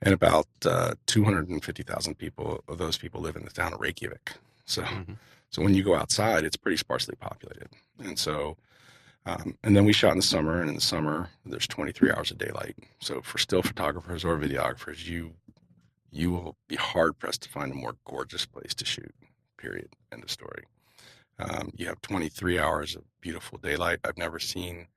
[0.03, 4.33] and about uh, 250,000 people of those people live in the town of Reykjavik.
[4.65, 5.17] So, Mhm.
[5.51, 7.69] so when you go outside, it's pretty sparsely populated.
[7.99, 8.57] And so,
[9.27, 12.31] um, and then we shot in the summer, and in the summer there's 23 hours
[12.31, 12.77] of daylight.
[13.01, 15.35] So for still photographers or videographers, you
[16.13, 19.15] you will be hard pressed to find a more gorgeous place to shoot.
[19.59, 19.91] Period.
[20.11, 20.65] End of story.
[21.39, 24.01] Um, you have 23 hours of beautiful daylight.
[24.05, 24.89] I've never seen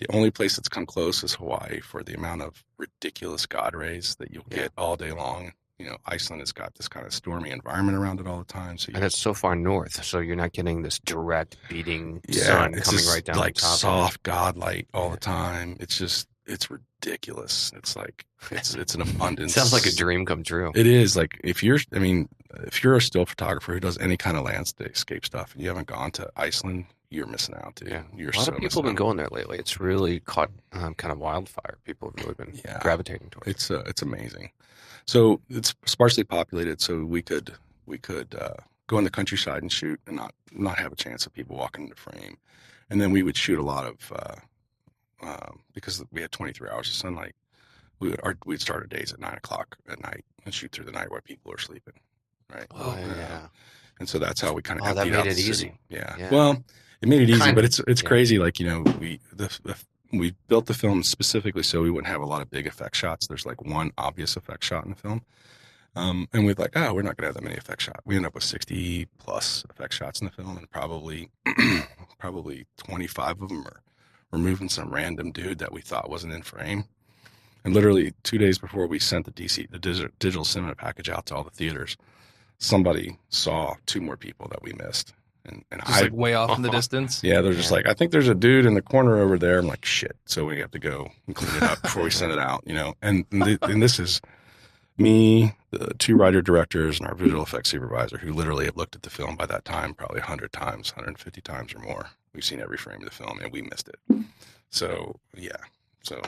[0.00, 4.16] the only place that's come close is Hawaii for the amount of ridiculous God rays
[4.16, 4.56] that you'll Yeah.
[4.64, 5.52] get all day long.
[5.78, 8.76] You know, Iceland has got this kind of stormy environment around it all the time.
[8.76, 12.74] So and it's so far north, so you're not getting this direct beating yeah, sun
[12.74, 13.72] coming right down like the top.
[13.74, 15.14] of soft God light all Yeah.
[15.14, 15.76] the time.
[15.80, 17.72] It's just it's ridiculous.
[17.76, 19.54] It's like it's it's an abundance.
[19.54, 20.72] Sounds like a dream come true.
[20.74, 22.28] It is like if you're, I mean,
[22.66, 25.86] if you're a still photographer who does any kind of landscape stuff and you haven't
[25.86, 27.88] gone to Iceland, you're missing out, dude.
[27.88, 28.02] Yeah.
[28.16, 28.98] You're a lot so of people have been out.
[28.98, 29.58] going there lately.
[29.58, 31.78] It's really caught um, kind of wildfire.
[31.84, 32.78] People have really been Yeah.
[32.80, 33.48] gravitating towards.
[33.48, 33.50] it.
[33.50, 34.50] It's uh, it's amazing.
[35.06, 37.54] So it's sparsely populated, so we could
[37.86, 38.54] we could uh,
[38.86, 41.84] go in the countryside and shoot and not not have a chance of people walking
[41.84, 42.36] into frame,
[42.90, 44.36] and then we would shoot a lot of uh,
[45.26, 47.34] um, because we had 23 hours of sunlight.
[47.98, 50.86] We would our, we'd start our days at nine o'clock at night and shoot through
[50.86, 51.94] the night while people are sleeping,
[52.54, 52.66] right?
[52.70, 53.46] Oh, Uh, yeah.
[53.98, 55.78] and so that's how we kind of Oh, that made it easy.
[55.90, 56.14] Yeah.
[56.18, 56.30] Yeah.
[56.30, 56.64] Well,
[57.02, 58.08] it made it easy, Kind but it's it's Yeah.
[58.08, 58.38] crazy.
[58.38, 59.76] Like you know, we the, the
[60.12, 63.26] we built the film specifically so we wouldn't have a lot of big effect shots.
[63.26, 65.22] There's like one obvious effect shot in the film,
[65.96, 68.00] um, and we're like, oh, we're not going to have that many effect shots.
[68.04, 71.30] We end up with 60 plus effect shots in the film, and probably
[72.18, 73.80] probably 25 of them are
[74.32, 76.84] removing some random dude that we thought wasn't in frame.
[77.64, 79.78] And literally two days before we sent the DC the
[80.18, 81.96] digital cinema package out to all the theaters,
[82.58, 85.12] somebody saw two more people that we missed.
[85.44, 87.22] And and Just I like way off in the distance.
[87.24, 89.58] yeah, they're just like, I think there's a dude in the corner over there.
[89.58, 90.16] I'm like, shit.
[90.26, 92.74] So we have to go and clean it up before we send it out, you
[92.74, 92.94] know.
[93.02, 94.20] And and, th- and this is
[94.98, 99.02] me, the two writer directors, and our visual effects supervisor, who literally have looked at
[99.02, 102.10] the film by that time probably 100 times, 150 times or more.
[102.34, 103.96] We've seen every frame of the film, and we missed it.
[104.68, 105.56] So yeah,
[106.02, 106.20] so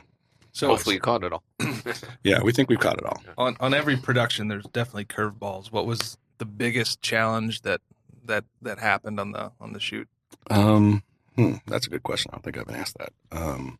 [0.52, 1.42] So Hopefully you caught it all.
[2.24, 3.22] yeah, we think we've caught it all.
[3.36, 5.70] on on every production, there's definitely curveballs.
[5.70, 7.80] What was the biggest challenge that
[8.24, 10.08] that that happened on the on the shoot?
[10.50, 11.02] Um,
[11.36, 12.30] hmm, that's a good question.
[12.32, 13.12] I don't think I've been asked that.
[13.30, 13.78] Um,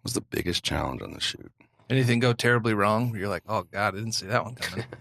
[0.00, 1.50] what was the biggest challenge on the shoot?
[1.88, 3.14] Anything go terribly wrong?
[3.16, 4.84] You're like, oh god, I didn't see that one coming.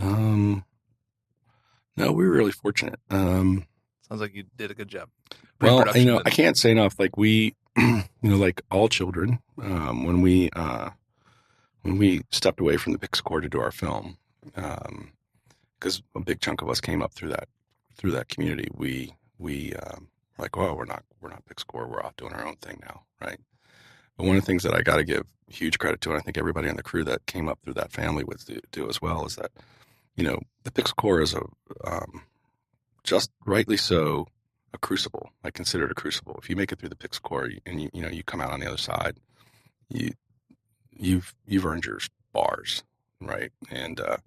[0.00, 0.64] Um,
[1.98, 2.98] no, we were really fortunate.
[3.10, 3.66] Um,
[4.08, 5.10] Sounds like you did a good job.
[5.60, 6.22] well, you know.
[6.24, 6.98] I can't say enough.
[6.98, 10.90] Like we, you know, like all children, um, when we uh,
[11.82, 14.16] when we stepped away from the Pixcore to do our film,
[14.54, 17.48] because a big chunk of us came up through that
[17.96, 21.88] through that community, we we um, like, well, we're not we're not Pixcore.
[21.88, 23.38] We're off doing our own thing now, right?
[24.16, 26.22] But one of the things that I got to give huge credit to, and I
[26.22, 29.00] think everybody on the crew that came up through that family would do, do as
[29.02, 29.50] well, is that
[30.16, 31.42] you know the Pixcore is a
[31.84, 32.22] um,
[33.04, 34.26] just rightly so
[34.74, 35.30] a crucible.
[35.44, 36.38] I consider it a crucible.
[36.42, 38.60] If you make it through the Pixcore and you you know you come out on
[38.60, 39.18] the other side,
[39.88, 40.12] you
[40.90, 41.98] you've you've earned your
[42.32, 42.82] bars,
[43.20, 43.52] right?
[43.70, 44.18] And uh,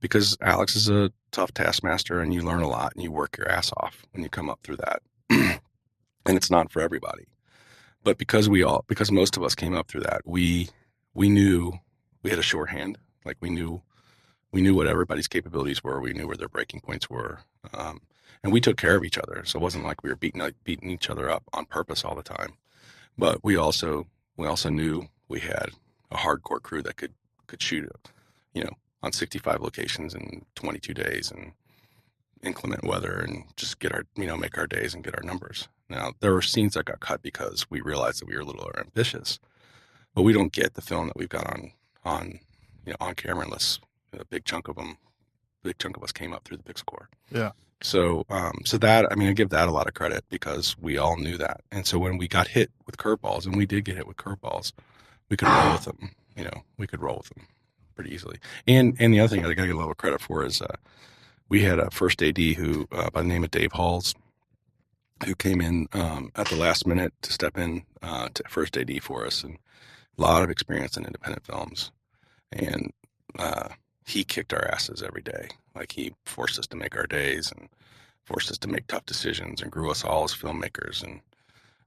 [0.00, 3.50] because Alex is a tough taskmaster, and you learn a lot, and you work your
[3.50, 5.60] ass off when you come up through that, and
[6.36, 7.24] it's not for everybody.
[8.04, 10.68] But because we all, because most of us came up through that, we
[11.14, 11.72] we knew
[12.22, 12.98] we had a shorthand.
[13.24, 13.82] Like we knew
[14.52, 16.00] we knew what everybody's capabilities were.
[16.00, 17.40] We knew where their breaking points were,
[17.74, 18.00] um,
[18.42, 19.42] and we took care of each other.
[19.44, 22.14] So it wasn't like we were beating like beating each other up on purpose all
[22.14, 22.54] the time.
[23.16, 24.06] But we also
[24.36, 25.70] we also knew we had
[26.10, 27.14] a hardcore crew that could
[27.46, 27.90] could shoot,
[28.54, 31.52] you know, on 65 locations in 22 days and
[32.42, 35.68] inclement weather and just get our you know make our days and get our numbers.
[35.88, 38.70] Now there were scenes that got cut because we realized that we were a little
[38.78, 39.38] ambitious,
[40.14, 41.72] but we don't get the film that we've got on
[42.04, 42.40] on
[42.86, 43.80] you know on camera unless
[44.18, 44.96] a big chunk of them,
[45.62, 47.06] big chunk of us came up through the Pixcore.
[47.30, 47.52] Yeah.
[47.82, 50.98] So um so that I mean I give that a lot of credit because we
[50.98, 53.96] all knew that, and so when we got hit with curveballs and we did get
[53.96, 54.72] hit with curveballs,
[55.28, 56.10] we could roll with them.
[56.36, 57.46] You know we could roll with them
[57.98, 58.38] pretty easily.
[58.68, 60.76] And and the other thing I got to get a little credit for is uh,
[61.48, 64.14] we had a first AD who uh, by the name of Dave Halls,
[65.26, 69.02] who came in um, at the last minute to step in uh, to first AD
[69.02, 69.58] for us, and
[70.16, 71.90] a lot of experience in independent films,
[72.52, 72.92] and
[73.36, 73.68] uh,
[74.06, 75.48] he kicked our asses every day.
[75.74, 77.68] Like he forced us to make our days and
[78.22, 81.02] forced us to make tough decisions and grew us all as filmmakers.
[81.02, 81.20] And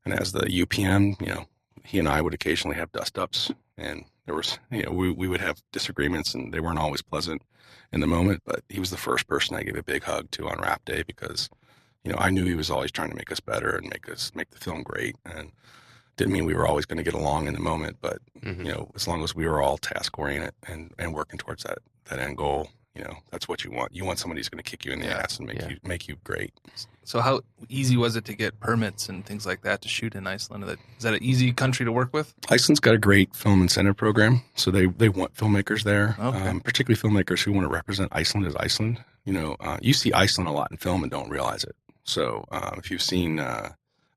[0.04, 1.46] and as the UPM, you know,
[1.86, 5.28] he and I would occasionally have dust ups, and there was, you know, we we
[5.28, 7.42] would have disagreements, and they weren't always pleasant
[7.92, 8.42] in the moment.
[8.46, 11.04] But he was the first person I gave a big hug to on Wrap Day
[11.06, 11.50] because,
[12.06, 14.32] you know, I knew he was always trying to make us better and make us
[14.34, 15.52] make the film great, and
[16.16, 18.66] didn't mean we were always going to get along in the moment, but Mhm.
[18.66, 21.80] you know, as long as we were all task oriented and, and working towards that,
[22.06, 23.96] that end goal, you know, that's what you want.
[23.96, 25.70] You want somebody who's going to kick you in the Yeah, ass and make yeah.
[25.70, 26.54] you, make you great.
[27.04, 30.28] So how easy was it to get permits and things like that to shoot in
[30.28, 30.64] Iceland?
[30.66, 32.34] Is that- Is that an easy country to work with?
[32.50, 34.42] Iceland's got a great film incentive program.
[34.56, 36.48] So they, they want filmmakers there, Okay.
[36.48, 39.04] um, particularly filmmakers who want to represent Iceland as Iceland.
[39.26, 41.76] You know, uh, you see Iceland a lot in film and don't realize it.
[42.04, 43.70] So um, if you've seen uh,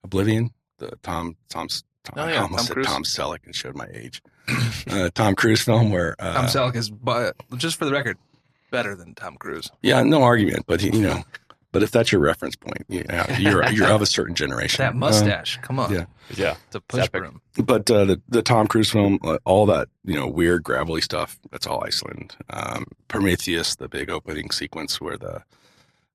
[0.03, 2.87] Oblivion, the Tom, Tom's, Tom, Oh, I almost Tom said Cruise.
[2.87, 4.21] Tom Selleck and showed my age.
[4.91, 8.19] uh, Tom Cruise film where uh, Tom Selleck is, but just for the record,
[8.75, 9.71] better than Tom Cruise.
[9.83, 11.23] Yeah, no argument, but he, you know,
[11.71, 14.83] but if that's your reference point, you know, you're you're of a certain generation.
[14.85, 16.07] That mustache, come on, yeah.
[16.37, 16.57] Yeah.
[16.67, 17.23] it's a push epic.
[17.23, 17.41] broom.
[17.59, 21.01] Uh, but uh, the the Tom Cruise film, uh, all that you know, weird gravelly
[21.01, 22.37] stuff, that's all Iceland.
[22.51, 25.43] Um, Prometheus, the big opening sequence where the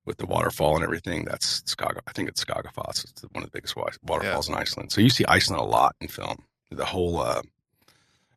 [0.06, 2.00] with the waterfall and everything, that's Skaga.
[2.08, 3.06] I think it's Skógafoss.
[3.10, 4.91] It's one of the biggest wa- waterfalls in Iceland.
[4.91, 6.43] So you see Iceland a lot in film.
[6.72, 7.41] The whole, uh,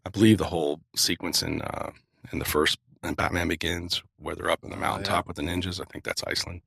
[0.05, 1.91] I believe, the whole sequence in uh,
[2.33, 5.43] in the first in Batman Begins, where they're up in the Oh, mountaintop with the
[5.43, 5.81] ninjas.
[5.81, 6.61] I think that's Iceland.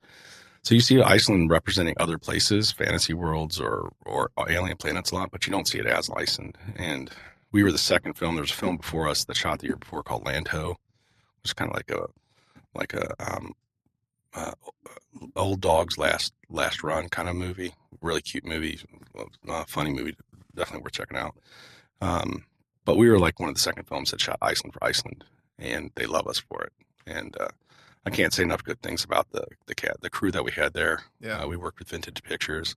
[0.63, 5.31] So you see Iceland representing other places, fantasy worlds or or alien planets a lot,
[5.31, 6.57] but you don't see it as Iceland.
[6.75, 7.09] And
[7.51, 8.35] we were the second film.
[8.35, 10.69] There's a film before us that shot the year before called Land Ho,
[11.41, 12.07] which is kind of like a
[12.73, 13.53] like a um,
[14.33, 14.51] uh,
[15.35, 17.73] old dog's last last run kind of movie.
[18.01, 18.79] Really cute movie,
[19.47, 20.15] uh, funny movie.
[20.55, 21.35] Definitely worth checking out.
[22.01, 22.43] Um,
[22.85, 25.23] but we were like one of the second films that shot Iceland for Iceland,
[25.59, 26.73] and they love us for it.
[27.07, 27.49] And uh,
[28.05, 30.73] I can't say enough good things about the the cat the crew that we had
[30.73, 31.03] there.
[31.19, 31.39] Yeah.
[31.43, 32.75] Uh, we worked with Vintage Pictures,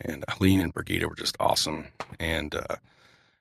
[0.00, 1.86] and Helene and Brigida were just awesome.
[2.18, 2.76] And uh,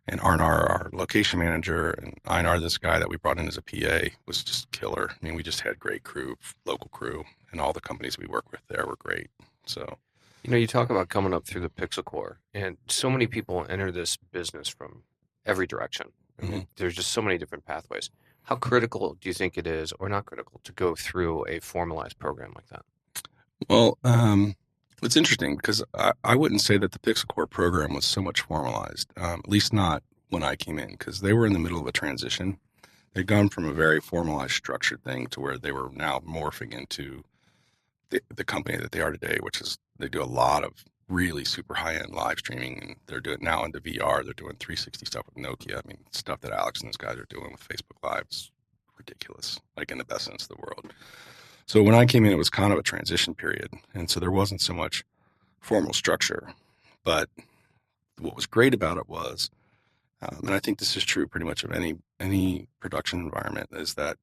[0.10, 3.62] and Arnar, our location manager, and Einar, this guy that we brought in as a
[3.62, 5.12] PA, was just killer.
[5.12, 8.50] I mean, we just had great crew, local crew, and all the companies we work
[8.52, 9.30] with there were great.
[9.66, 9.98] So,
[10.44, 13.66] You know, you talk about coming up through the Pixel Corps, and so many people
[13.70, 15.04] enter this business from
[15.46, 16.14] every direction.
[16.42, 16.68] I mean, Mhm.
[16.78, 18.10] There's just so many different pathways.
[18.48, 22.18] How critical do you think it is, or not critical, to go through a formalized
[22.18, 22.86] program like that?
[23.70, 24.56] well, um,
[25.04, 28.40] it's interesting because I, I wouldn't say that the Pixel Corps program was so much
[28.40, 31.82] formalized, um, at least not when I came in, because they were in the middle
[31.82, 32.58] of a transition.
[33.14, 37.24] They'd gone from a very formalized, structured thing to where they were now morphing into
[38.12, 41.46] the, the company that they are today, which is they do a lot of really
[41.46, 44.24] super high end live streaming, and they're doing now into VR.
[44.24, 45.82] They're doing 360 stuff with Nokia.
[45.84, 48.52] I mean, stuff that Alex and those guys are doing with Facebook Live is
[48.98, 50.94] ridiculous, like in the best sense of the world.
[51.66, 54.32] So when I came in, it was kind of a transition period, and so there
[54.32, 55.04] wasn't so much
[55.60, 56.54] formal structure.
[57.04, 57.30] But
[58.20, 59.50] what was great about it was,
[60.22, 63.94] um, and I think this is true pretty much of any any production environment, is
[63.96, 64.18] that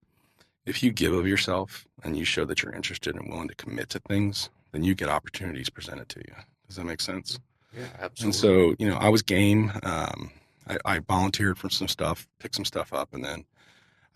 [0.66, 3.90] if you give of yourself and you show that you're interested and willing to commit
[3.90, 6.34] to things, then you get opportunities presented to you.
[6.74, 7.38] Does that make sense?
[7.72, 8.24] Yeah, absolutely.
[8.24, 9.70] And so, you know, I was game.
[9.84, 10.32] Um,
[10.66, 13.44] I, I volunteered for some stuff, picked some stuff up, and then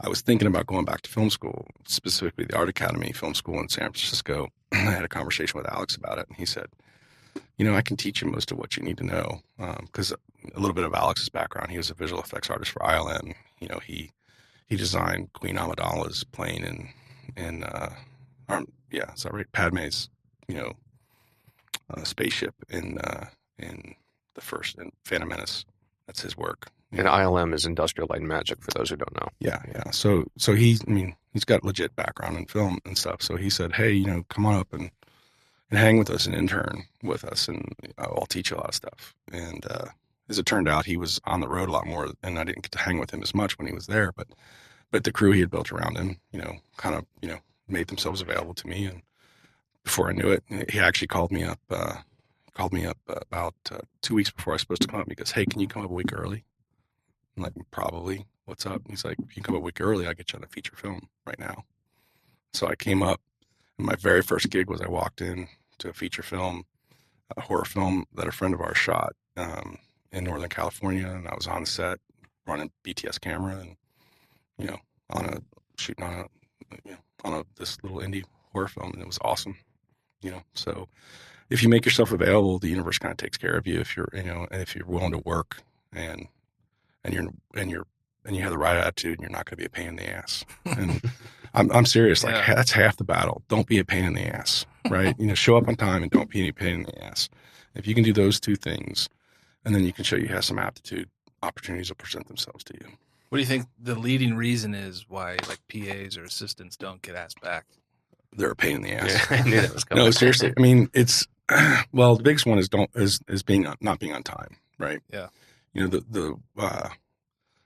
[0.00, 3.60] I was thinking about going back to film school, specifically the Art Academy Film School
[3.60, 4.48] in San Francisco.
[4.72, 6.66] I had a conversation with Alex about it, and he said,
[7.58, 10.58] "You know, I can teach you most of what you need to know because a
[10.58, 11.70] little bit of Alex's background.
[11.70, 13.34] He was a visual effects artist for ILM.
[13.60, 14.10] You know, he
[14.66, 16.88] he designed Queen Amidala's plane and
[17.36, 17.90] and uh,
[18.48, 19.50] um, yeah, is that right?
[19.52, 20.08] Padme's
[20.48, 20.72] you know
[21.90, 23.26] uh, spaceship in uh,
[23.58, 23.94] in
[24.34, 25.64] the first in Phantom Menace.
[26.06, 26.68] That's his work.
[26.90, 29.28] And ILM is Industrial Light and Magic, for those who don't know.
[29.40, 29.90] Yeah, yeah.
[29.90, 33.20] So so he, I mean, he's got legit background in film and stuff.
[33.22, 34.90] So he said, hey, you know, come on up and
[35.70, 38.74] and hang with us and intern with us, and I'll teach you a lot of
[38.74, 39.14] stuff.
[39.30, 39.86] And uh,
[40.28, 42.62] as it turned out, he was on the road a lot more, and I didn't
[42.62, 44.12] get to hang with him as much when he was there.
[44.12, 44.28] But
[44.90, 47.88] but the crew he had built around him, you know, kind of you know made
[47.88, 48.86] themselves available to me.
[48.86, 49.02] And
[49.88, 51.60] before I knew it, he actually called me up.
[51.70, 51.94] Uh,
[52.52, 55.08] called me up about uh, two weeks before I was supposed to come up.
[55.08, 56.44] He goes, "Hey, can you come up a week early?"
[57.36, 58.82] I'm like, "Probably." What's up?
[58.88, 60.76] He's like, "If you come up a week early, I get you on a feature
[60.76, 61.64] film right now."
[62.52, 63.20] So I came up.
[63.78, 65.48] And my very first gig was I walked in
[65.78, 66.64] to a feature film,
[67.36, 69.78] a horror film that a friend of ours shot um,
[70.12, 71.98] in Northern California, and I was on set
[72.46, 73.76] running BTS camera and
[74.58, 74.78] you know
[75.10, 75.38] on a
[75.78, 76.24] shooting on a
[76.84, 79.56] you know on a this little indie horror film, and it was awesome.
[80.22, 80.88] You know, so
[81.50, 83.80] if you make yourself available, the universe kind of takes care of you.
[83.80, 86.26] If you're, you know, and if you're willing to work and
[87.04, 87.86] and you're and you're
[88.24, 89.96] and you have the right attitude, and you're not going to be a pain in
[89.96, 90.44] the ass.
[90.66, 91.00] And
[91.54, 92.24] I'm I'm serious.
[92.24, 92.54] Like Yeah.
[92.54, 93.42] that's half the battle.
[93.48, 95.14] Don't be a pain in the ass, right?
[95.18, 97.28] you know, show up on time and don't be any pain in the ass.
[97.74, 99.08] If you can do those two things,
[99.64, 101.08] and then you can show you have some aptitude,
[101.42, 102.88] opportunities will present themselves to you.
[103.28, 107.14] What do you think the leading reason is why like PAs or assistants don't get
[107.14, 107.66] asked back?
[108.32, 109.26] They're a pain in the ass.
[109.30, 110.04] Yeah, I knew that was coming.
[110.04, 110.52] No, seriously.
[110.56, 111.26] I mean, it's
[111.92, 115.00] well, the biggest one is don't is is being on, not being on time, right?
[115.12, 115.28] Yeah.
[115.72, 116.88] You know, the the uh,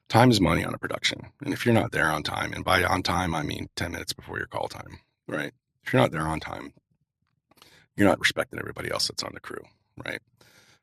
[0.09, 2.83] time is money on a production, and if you're not there on time, and by
[2.85, 5.53] on time I mean ten minutes before your call time, right?
[5.85, 6.73] If you're not there on time,
[7.97, 9.63] you're not respecting everybody else that's on the crew,
[10.05, 10.21] right?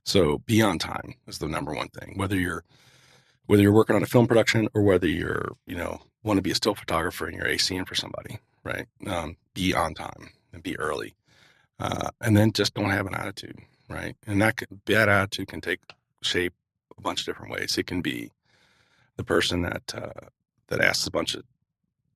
[0.03, 2.13] So be on time is the number one thing.
[2.17, 2.63] Whether you're
[3.49, 6.51] whether you're working on a film production or whether you're you know want to be
[6.51, 8.85] a still photographer and you're ACing for somebody, right?
[9.07, 11.15] Um, be on time and be early,
[11.79, 13.57] uh, and then just don't have an attitude,
[13.89, 14.15] right?
[14.27, 15.79] And that bad attitude can take
[16.21, 16.53] shape
[16.95, 17.75] a bunch of different ways.
[17.75, 18.29] It can be
[19.15, 20.27] the person that uh,
[20.67, 21.41] that asks a bunch of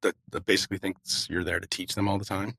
[0.02, 2.58] that, that basically thinks you're there to teach them all the time.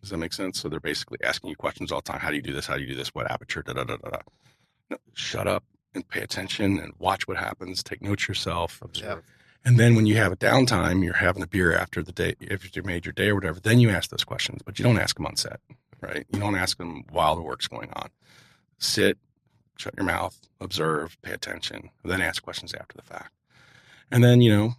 [0.00, 0.60] Does that make sense?
[0.60, 2.18] So they're basically asking you questions all the time.
[2.20, 2.66] How do you do this?
[2.66, 3.14] How do you do this?
[3.14, 3.62] What aperture?
[3.62, 4.10] Da da da da.
[4.10, 4.18] da.
[4.90, 5.62] No, shut up
[5.94, 7.82] and pay attention and watch what happens.
[7.82, 8.80] Take notes yourself.
[8.82, 9.22] Observe.
[9.64, 12.74] And then when you have a downtime, you're having a beer after the day, if
[12.74, 15.16] you made your day or whatever, then you ask those questions, but you don't ask
[15.16, 15.60] them on set,
[16.00, 16.26] right?
[16.32, 18.08] You don't ask them while the work's going on.
[18.78, 19.18] Sit,
[19.76, 23.32] shut your mouth, observe, pay attention, then ask questions after the fact.
[24.10, 24.74] And then, you know,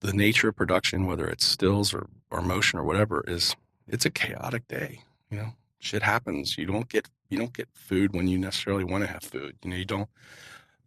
[0.00, 3.56] the nature of production, whether it's stills or, or motion or whatever, is
[3.88, 5.00] it's a chaotic day.
[5.30, 5.52] You know,
[5.84, 6.58] shit happens.
[6.58, 9.56] You don't get you don't get food when you necessarily want to have food.
[9.62, 10.08] You know, you don't.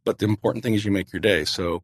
[0.04, 1.46] But the important thing is you make your day.
[1.46, 1.84] So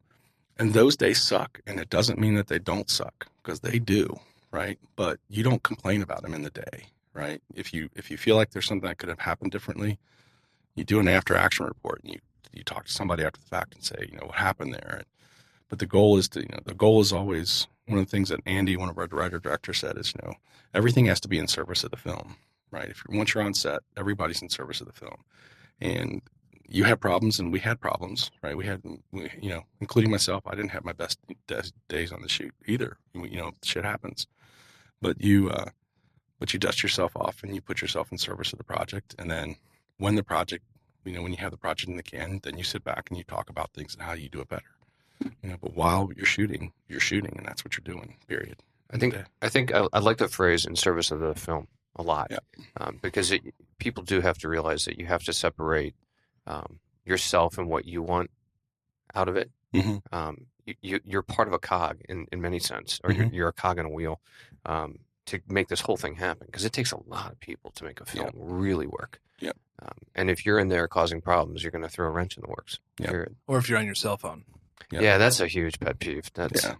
[0.58, 4.18] and those days suck and it doesn't mean that they don't suck because they do
[4.50, 8.16] right but you don't complain about them in the day right if you if you
[8.16, 9.98] feel like there's something that could have happened differently
[10.74, 12.20] you do an after action report and you
[12.52, 15.02] you talk to somebody after the fact and say you know what happened there
[15.68, 18.28] but the goal is to you know the goal is always one of the things
[18.28, 20.34] that andy one of our writer directors said is you know
[20.72, 22.36] everything has to be in service of the film
[22.74, 22.90] right?
[22.90, 25.24] If you're, once you're on set, everybody's in service of the film,
[25.80, 26.20] and
[26.68, 28.56] you have problems, and we had problems, right?
[28.56, 30.42] We had, we, you know, including myself.
[30.46, 31.18] I didn't have my best
[31.88, 32.96] days on the shoot either.
[33.14, 34.26] You know, shit happens,
[35.00, 35.70] but you, uh,
[36.38, 39.30] but you dust yourself off and you put yourself in service of the project, and
[39.30, 39.56] then
[39.98, 40.64] when the project,
[41.04, 43.18] you know, when you have the project in the can, then you sit back and
[43.18, 44.74] you talk about things and how you do it better.
[45.42, 48.16] You know, but while you're shooting, you're shooting, and that's what you're doing.
[48.26, 48.56] Period.
[48.90, 52.02] I think I think I, I like the phrase "in service of the film" a
[52.02, 52.38] lot Yeah.
[52.78, 53.42] um, because it,
[53.78, 55.94] people do have to realize that you have to separate
[56.46, 58.30] um, yourself and what you want
[59.14, 59.50] out of it.
[59.72, 60.02] Mhm.
[60.12, 63.32] Um, you, you, you're part of a cog in, in many sense, or you're, Mhm.
[63.34, 64.20] you're a cog in a wheel
[64.66, 67.84] um, to make this whole thing happen because it takes a lot of people to
[67.84, 69.20] make a film really work.
[69.40, 69.56] Yep.
[69.82, 72.42] Um, and if you're in there causing problems, you're going to throw a wrench in
[72.42, 72.78] the works.
[72.98, 73.32] Yep.
[73.46, 74.44] Or if you're on your cell phone.
[74.90, 75.00] Yeah.
[75.00, 76.30] Yeah, that's a huge pet peeve.
[76.34, 76.74] That's Yeah.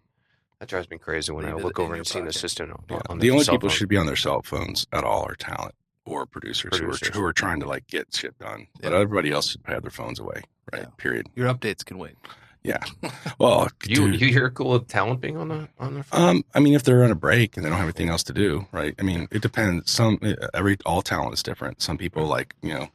[0.64, 2.36] That drives me crazy when I Leave it look in over and see an pocket.
[2.36, 3.00] assistant on, Yeah.
[3.08, 3.76] on the only people phone.
[3.76, 5.74] should be on their cell phones at all are talent
[6.06, 8.66] or producers, Who, are, who are trying to like get shit done.
[8.80, 10.42] But everybody else should have their phones away.
[10.72, 10.82] Right.
[10.82, 10.88] Yeah.
[10.96, 11.26] Period.
[11.34, 12.14] Your updates can wait.
[12.62, 12.78] Yeah.
[13.38, 16.28] Well, You dude, you hear cool with talent being on the on their phone?
[16.36, 18.32] um, I mean, if they're on a break and they don't have anything else to
[18.32, 18.94] do, right?
[18.98, 19.90] I mean, it depends.
[19.90, 20.18] Some
[20.54, 21.82] every all talent is different.
[21.82, 22.88] Some people like you know,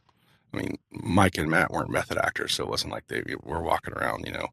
[0.52, 3.94] I mean, Mike and Matt weren't method actors, so it wasn't like they were walking
[3.94, 4.48] around, you know, In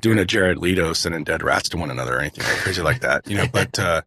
[0.00, 3.00] doing a Jared Leto sending dead rats to one another or anything like crazy like
[3.00, 3.46] that, you know.
[3.52, 4.02] But uh,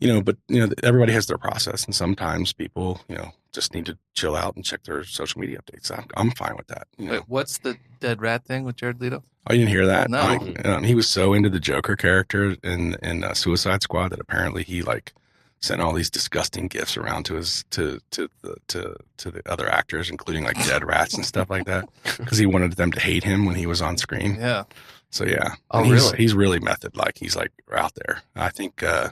[0.00, 3.74] you know, but you know, everybody has their process, and sometimes people, you know, just
[3.74, 5.90] need to chill out and check their social media updates.
[5.90, 6.86] I'm, I'm fine with that.
[6.98, 9.22] You know, Wait, what's the dead rat thing with Jared Leto?
[9.48, 10.10] oh, you didn't hear that?
[10.10, 10.18] No.
[10.18, 14.20] Like, um, he was so into the Joker character in in uh, Suicide Squad that
[14.20, 15.12] apparently he like
[15.66, 19.68] sent all these disgusting gifts around to his to to the to to the other
[19.68, 21.88] actors, including like dead rats and stuff like that,
[22.18, 24.36] because he wanted them to hate him when he was on screen.
[24.38, 24.64] Yeah.
[25.10, 26.16] So yeah, Oh, And he's, really?
[26.18, 27.16] He's really method like.
[27.18, 28.22] He's like out there.
[28.34, 29.10] I think uh,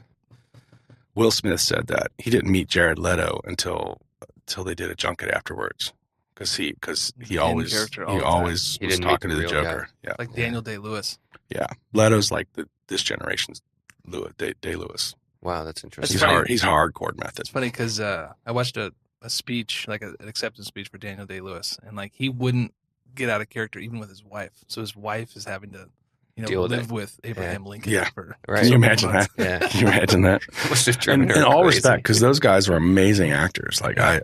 [1.15, 4.01] Will Smith said that he didn't meet Jared Leto until
[4.47, 5.93] until they did a junket afterwards
[6.35, 9.63] because he because he always he always He was talking to the real guy.
[9.63, 9.89] Joker.
[10.05, 10.35] Yeah, Like.
[10.35, 11.19] Daniel Day Lewis.
[11.49, 11.69] yeah.
[11.93, 13.63] Leto's like the this generation's
[14.07, 15.15] Lewis, Day, Day Lewis.
[15.45, 16.15] Wow, that's interesting.
[16.15, 16.33] He's funny.
[16.33, 16.49] hard.
[16.49, 17.41] He's hardcore method.
[17.41, 18.93] It's funny because uh, I watched a,
[19.23, 22.73] a speech, like a, an acceptance speech for Daniel Day Lewis, and like he wouldn't
[23.15, 24.53] get out of character even with his wife.
[24.69, 25.89] So his wife is having to,
[26.37, 28.09] you know, Deal with live with Abraham Lincoln Yeah.
[28.15, 28.63] for Right.
[28.63, 29.29] Can you imagine months.
[29.37, 29.63] that?
[29.63, 29.69] Yeah.
[29.69, 30.43] Can you imagine that?
[30.69, 31.77] Must have in, driven her in all crazy.
[31.77, 33.81] respect, because those guys are amazing actors.
[33.81, 34.21] Like I,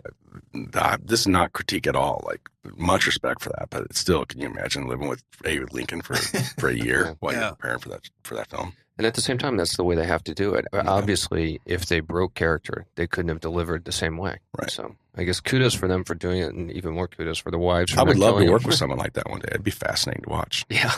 [0.75, 2.21] I, this is not critique at all.
[2.25, 2.41] Like
[2.75, 6.67] much respect for that, but still, can you imagine living with Abe Lincoln for for
[6.67, 7.39] a year while Yeah.
[7.41, 8.73] you're preparing for that for that film?
[9.01, 10.65] And at the same time, that's the way they have to do it.
[10.71, 10.83] Yeah.
[10.85, 14.37] Obviously, if they broke character, they couldn't have delivered the same way.
[14.59, 14.69] Right.
[14.69, 17.57] So I guess kudos for them for doing it, and even more kudos for the
[17.57, 17.91] wives.
[17.93, 18.67] For I would love to work him.
[18.67, 19.47] with someone like that one day.
[19.49, 20.65] It'd be fascinating to watch.
[20.69, 20.93] Yeah.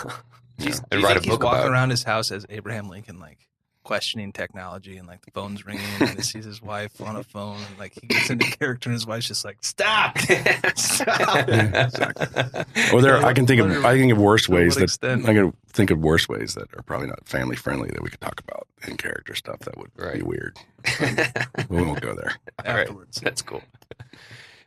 [0.60, 0.72] You know?
[0.72, 1.72] Do And you write think a book he's walking about it.
[1.72, 3.40] around his house as Abraham Lincoln, like
[3.84, 7.58] questioning technology, and like the phone's ringing, and he sees his wife on a phone,
[7.58, 10.18] and like he gets into character, and his wife's just like, "Stop,
[10.76, 12.64] stop." Yeah, exactly.
[12.94, 15.28] Or there, I can think of I can think of worse ways that extent?
[15.28, 18.22] I can think of worse ways that are probably not family friendly that we could
[18.22, 20.58] talk about in character stuff that would be weird.
[21.70, 22.34] We won't go there.
[22.66, 22.82] All right.
[22.82, 23.62] Afterwards, That's cool.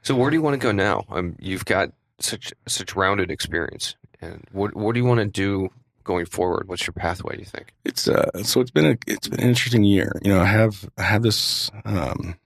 [0.02, 1.04] So where do you want to go now?
[1.10, 1.90] Um, you've got
[2.20, 5.70] such such rounded experience, and what what do you want to do
[6.06, 6.68] going forward?
[6.68, 7.34] What's your pathway?
[7.34, 7.74] Do you think?
[7.84, 10.18] It's uh, so it's been a it's been an interesting year.
[10.22, 12.36] You know, I have I have this um,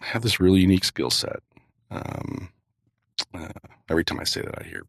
[0.00, 1.40] I have this really unique skill set.
[1.90, 2.48] Um,
[3.34, 3.48] uh,
[3.88, 4.82] every time I say that, I hear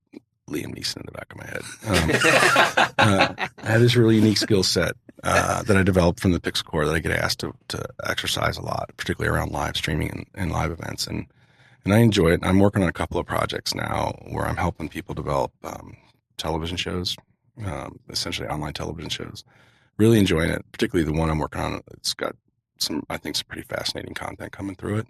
[0.49, 1.61] Liam Neeson in the back of my head.
[1.87, 6.39] Um, uh, I have this really unique skill set uh, that I developed from the
[6.39, 10.09] Pixel Corps that I get asked to, to exercise a lot, particularly around live streaming
[10.09, 11.27] and, and live events, and
[11.83, 12.41] and I enjoy it.
[12.43, 15.97] I'm working on a couple of projects now where I'm helping people develop um,
[16.37, 17.17] television shows,
[17.65, 19.43] um, essentially online television shows.
[19.97, 21.81] Really enjoying it, particularly the one I'm working on.
[21.91, 22.35] It's got
[22.77, 25.07] some, I think, some pretty fascinating content coming through it.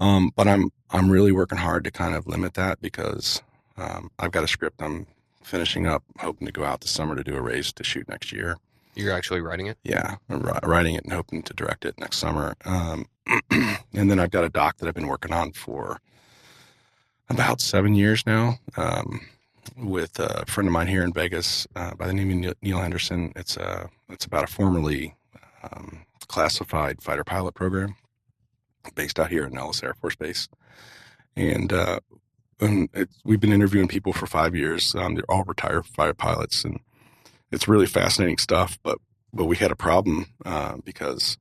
[0.00, 3.42] Um, but I'm I'm really working hard to kind of limit that because
[3.76, 5.06] um, I've got a script I'm
[5.42, 8.32] finishing up, hoping to go out this summer to do a race to shoot next
[8.32, 8.56] year.
[8.94, 9.78] You're actually writing it.
[9.82, 12.54] Yeah, I'm writing it and hoping to direct it next summer.
[12.64, 13.06] Um,
[13.50, 16.00] and then I've got a doc that I've been working on for
[17.28, 19.20] about seven years now um,
[19.76, 23.32] with a friend of mine here in Vegas uh, by the name of Neil- Henderson.
[23.36, 25.14] It's a it's about a formerly
[25.62, 27.96] um, classified fighter pilot program
[28.94, 30.48] based out here in Nellis Air Force Base,
[31.36, 31.72] and.
[31.72, 32.00] Uh,
[32.60, 34.94] and it's, we've been interviewing people for five years.
[34.94, 36.78] Um, they're all retired fighter pilots, and
[37.50, 38.78] it's really fascinating stuff.
[38.84, 38.98] But
[39.32, 41.36] but we had a problem uh, because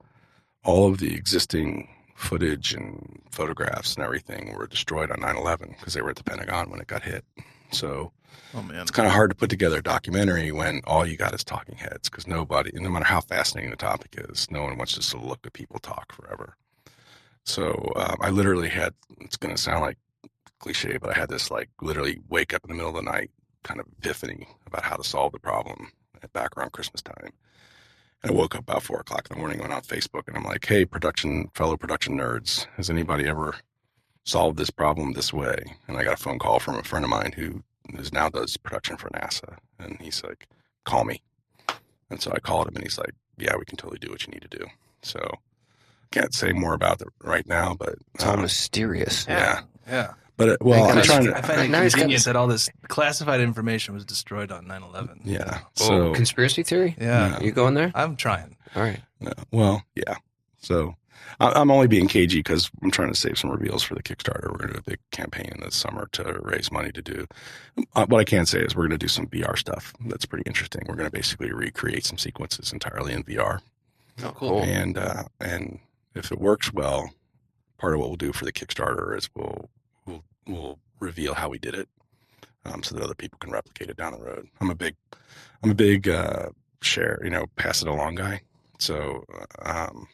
[0.64, 6.02] all of the existing footage and photographs and everything were destroyed on 9-11 because they
[6.02, 7.26] were at the Pentagon when it got hit.
[7.74, 8.12] So
[8.54, 11.34] oh man, it's kind of hard to put together a documentary when all you got
[11.34, 14.94] is talking heads because nobody, no matter how fascinating the topic is, no one wants
[14.94, 16.56] to just to look at people talk forever.
[17.46, 18.94] So um, I literally had.
[19.20, 19.98] It's going to sound like
[20.60, 23.32] cliche, but I had this like literally wake up in the middle of the night
[23.64, 27.32] kind of epiphany about how to solve the problem at back around Christmas time.
[28.22, 30.44] And I woke up about four o'clock in the morning, went on Facebook, and I'm
[30.44, 33.56] like, "Hey, production fellow production nerds, has anybody ever
[34.24, 35.58] solved this problem this way?"
[35.88, 37.64] And I got a phone call from a friend of mine who
[37.98, 40.48] is now does production for NASA, and he's like,
[40.86, 41.22] "Call me."
[42.10, 44.32] And so I called him, and he's like, "Yeah, we can totally do what you
[44.34, 44.66] need to do."
[45.02, 45.20] So
[46.12, 49.26] can't say more about it right now, but It's all um, mysterious.
[49.28, 49.62] yeah.
[49.88, 50.14] Yeah.
[50.38, 52.48] But uh, well, I'm Thank trying I find it Now he's got convenient that all
[52.48, 55.22] this classified information was destroyed on 9 11.
[55.26, 55.60] Yeah.
[55.62, 56.96] Oh, So conspiracy theory?
[57.00, 57.40] Yeah.
[57.40, 57.92] You going there?
[57.96, 58.56] I'm trying.
[58.76, 59.00] All right.
[59.20, 59.32] No.
[59.52, 60.16] Well, yeah.
[60.60, 60.94] So I,
[61.40, 64.52] I'm only being cagey because I'm trying to save some reveals for the Kickstarter.
[64.52, 67.26] We're going to do a big campaign this summer to raise money to do.
[67.96, 69.94] Uh, what I can say is we're going to do some VR stuff.
[70.06, 70.84] That's pretty interesting.
[70.88, 73.60] We're going to basically recreate some sequences entirely in VR,
[74.24, 74.62] Oh, cool.
[74.64, 75.80] and uh, and
[76.16, 77.12] if it works well,
[77.80, 79.70] part of what we'll do for the Kickstarter is we'll
[80.06, 81.90] we'll we'll reveal how we did it,
[82.66, 84.48] um, so that other people can replicate it down the road.
[84.62, 84.96] I'm a big
[85.64, 86.50] I'm a big uh,
[86.82, 88.42] share, you know, pass it along guy.
[88.80, 89.24] So,
[89.64, 90.08] uh, um,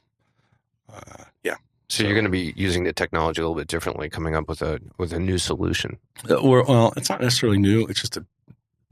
[0.93, 1.55] uh, yeah.
[1.89, 4.61] So, you're going to be using the technology a little bit differently, coming up with
[4.61, 5.97] a with a new solution.
[6.29, 7.85] Uh, Or, well, it's not necessarily new.
[7.87, 8.25] It's just a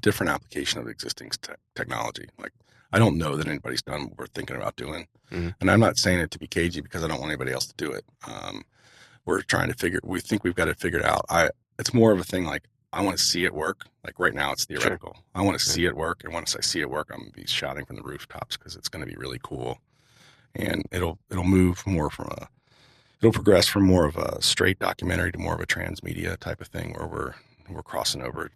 [0.02, 2.28] different application of existing te- technology.
[2.40, 2.52] Like,
[2.94, 5.08] I don't know that anybody's done what we're thinking about doing.
[5.32, 5.56] Mhm.
[5.60, 7.74] And I'm not saying it to be cagey because I don't want anybody else to
[7.78, 8.06] do it.
[8.28, 8.64] Um,
[9.26, 11.26] we're trying to figure, we think we've got it figured out.
[11.30, 13.86] I, it's more of a thing like, I want to see it work.
[14.06, 15.18] Like right now, it's theoretical.
[15.36, 17.46] I want to see it work, and once I see it work, I'm gonna be
[17.46, 19.80] shouting from the rooftops because it's going to be really cool,
[20.58, 22.48] and it'll it'll move more from a
[23.22, 26.68] it'll progress from more of a straight documentary to more of a transmedia type of
[26.68, 27.34] thing where we're
[27.70, 28.50] we're crossing over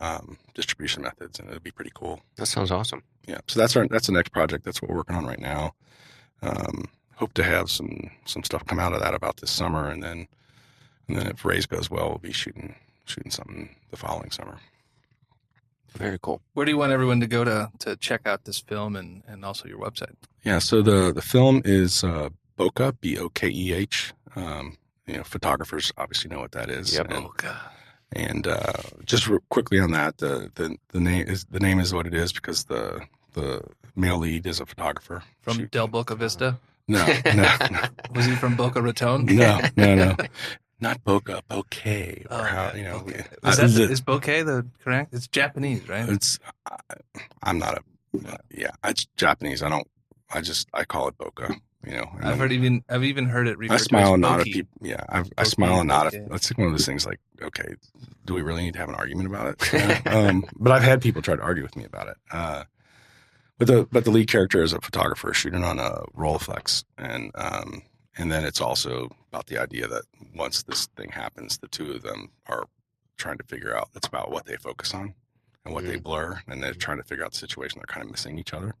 [0.00, 2.20] um, distribution methods, and it'll be pretty cool.
[2.36, 3.02] That sounds awesome.
[3.26, 4.64] Yeah, so that's our that's the next project.
[4.64, 5.74] That's what we're working on right now.
[6.42, 6.86] Um,
[7.16, 10.26] hope to have some some stuff come out of that about this summer, and then
[11.08, 12.74] and then if Raise goes well, we'll be shooting
[13.04, 14.58] shooting something the following summer.
[15.92, 16.40] Very cool.
[16.54, 19.44] Where do you want everyone to go to, to check out this film and, and
[19.44, 20.14] also your website?
[20.44, 24.12] Yeah, so the the film is uh, Bokeh, B O K E H.
[24.36, 24.76] Um,
[25.06, 26.94] you know, photographers obviously know what that is.
[26.94, 27.10] Yep.
[27.10, 27.60] And, Oh,
[28.12, 28.72] and uh,
[29.04, 32.14] just re- quickly on that, the, the the name is the name is what it
[32.14, 33.00] is because the
[33.34, 33.62] the
[33.94, 35.66] male lead is a photographer From.
[35.66, 36.58] Del Boca Vista?
[36.88, 37.32] No, no,
[37.70, 37.80] no,
[38.16, 39.26] Was he from Boca Raton?
[39.26, 40.16] no, no, no,
[40.80, 43.04] not Boca, bouquet, or Oh, how you know.
[43.42, 45.12] Uh, Is, that, the- is bouquet the correct?
[45.14, 46.08] It's Japanese, right?
[46.08, 46.76] it's I,
[47.42, 48.70] I'm not a yeah.
[48.84, 49.62] It's Japanese.
[49.62, 49.86] I don't.
[50.32, 51.54] I just I call it Boca.
[51.86, 52.10] You know.
[52.22, 54.76] I've heard even I've even heard it I smile and nod at people.
[54.82, 56.12] Yeah, I, I smile and nod.
[56.12, 56.24] bokeh.
[56.24, 57.06] At, that's like one of those things.
[57.06, 57.74] Like, okay,
[58.26, 59.72] do we really need to have an argument about it?
[59.72, 60.00] Yeah.
[60.06, 62.16] um, but I've had people try to argue with me about it.
[62.30, 62.64] Uh,
[63.58, 67.82] but the but the lead character is a photographer shooting on a Rolleiflex, and um,
[68.16, 70.02] and then it's also about the idea that
[70.34, 72.64] once this thing happens, the two of them are
[73.16, 73.88] trying to figure out.
[73.94, 75.14] It's about what they focus on
[75.64, 77.78] and what they blur, and they're trying to figure out the situation.
[77.78, 78.74] They're kind of missing each other.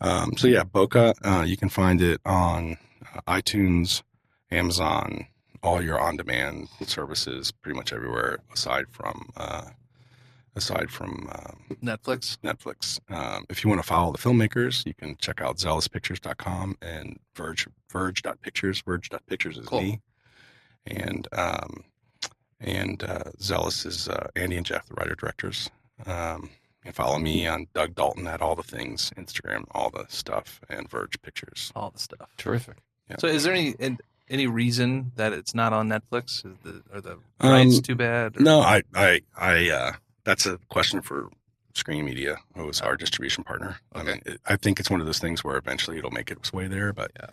[0.00, 2.76] Um, so yeah, Boca, uh, you can find it on
[3.14, 4.02] uh, iTunes,
[4.50, 5.26] Amazon,
[5.62, 9.64] all your on-demand services, pretty much everywhere aside from uh,
[10.58, 12.36] aside from um, Netflix.
[12.44, 13.00] Netflix.
[13.10, 17.66] Um, if you want to follow the filmmakers, you can check out zealouspictures.com and Verge
[17.90, 18.82] Verge.pictures.
[18.82, 19.80] Verge.pictures is Cool.
[19.82, 20.00] me,
[20.86, 21.84] and um,
[22.60, 25.70] and uh, Zealous is uh, Andy and Jeff, the writer directors.
[26.06, 30.06] Um, you can follow me on Doug Daulton at all the things, Instagram, all the
[30.08, 31.72] stuff, and Verge Pictures.
[31.74, 32.28] All the stuff.
[32.36, 32.76] Terrific.
[33.18, 33.74] So is there any
[34.28, 36.44] any reason that it's not on Netflix?
[36.44, 38.36] Is the, are the Um, rights too bad?
[38.36, 39.70] or- No, I, I, I.
[39.70, 39.92] Uh,
[40.28, 41.28] that's a question for
[41.74, 43.78] Screen Media, who is our distribution partner.
[43.94, 46.52] I mean, it, I think it's one of those things where eventually it'll make its
[46.52, 47.30] way there, but Yeah.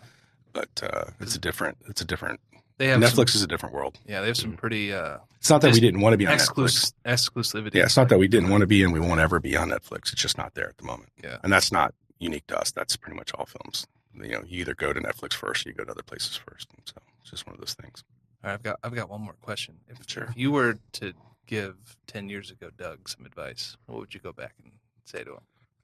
[0.52, 1.76] but uh, it's a different.
[1.88, 2.40] It's a different.
[2.78, 3.98] They have Netflix Some, is a different world.
[4.06, 6.36] yeah, they have some pretty uh, It's not that we didn't want to be on
[6.36, 6.92] Netflix.
[7.06, 7.74] exclusivity.
[7.74, 9.70] Yeah, it's not that we didn't want to be and we won't ever be on
[9.70, 10.12] Netflix.
[10.12, 11.10] It's just not there at the moment.
[11.24, 11.38] Yeah.
[11.42, 12.70] and that's not unique to us.
[12.72, 13.86] That's pretty much all films.
[14.14, 16.68] You know, you either go to Netflix first, or you go to other places first.
[16.76, 18.04] And so it's just one of those things.
[18.44, 19.76] All right, I've got I've got one more question.
[19.88, 20.24] If, Sure.
[20.24, 21.12] if you were to
[21.46, 24.72] give ten years ago Doug some advice, what would you go back and
[25.04, 25.40] say to him?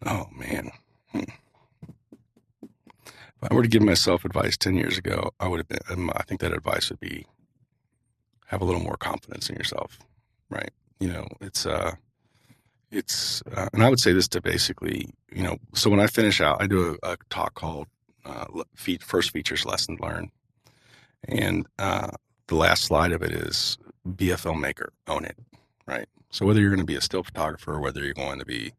[0.06, 0.70] Oh man.
[1.10, 1.20] Hmm.
[2.62, 5.80] If I were to give myself advice ten years ago, I would have been.
[5.90, 7.26] Um, I think that advice would be
[8.46, 9.98] have a little more confidence in yourself.
[10.50, 10.70] Right?
[11.00, 11.92] You know, it's uh,
[12.90, 16.40] it's uh, and I would say this to basically, you know, so when I finish
[16.40, 17.88] out, I do a, a talk called
[18.24, 18.46] uh,
[19.00, 20.30] First Features Lesson Learned,
[21.24, 22.10] and uh,
[22.46, 23.78] the last slide of it is
[24.16, 25.36] be a filmmaker, own it.
[25.86, 26.06] Right?
[26.30, 28.72] So whether you're going to be a still photographer, whether you're going to be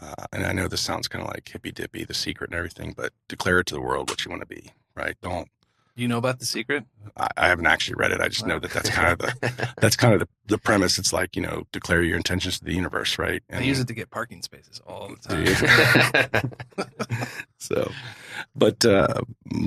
[0.00, 2.94] uh, and I know this sounds kind of like hippy dippy, the secret and everything,
[2.96, 5.16] but declare it to the world what you want to be, right?
[5.20, 5.48] Don't
[5.94, 6.84] You know about the secret?
[7.16, 8.20] I, I haven't actually read it.
[8.20, 10.98] I just know that that's kind of the that's kind of the, the premise.
[10.98, 13.42] It's like you know, declare your intentions to the universe, right?
[13.52, 17.26] I use it to get parking spaces all the time.
[17.58, 17.90] so,
[18.54, 19.20] but uh,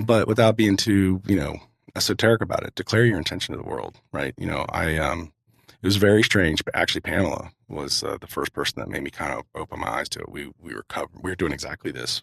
[0.03, 1.57] but without being too you know
[1.95, 4.33] esoteric about it, declare your intention to the world, right?
[4.37, 5.33] You know, I um,
[5.81, 9.11] it was very strange, but actually Pamela was uh, the first person that made me
[9.11, 10.29] kind of open my eyes to it.
[10.31, 12.21] We we were cover- we were doing exactly this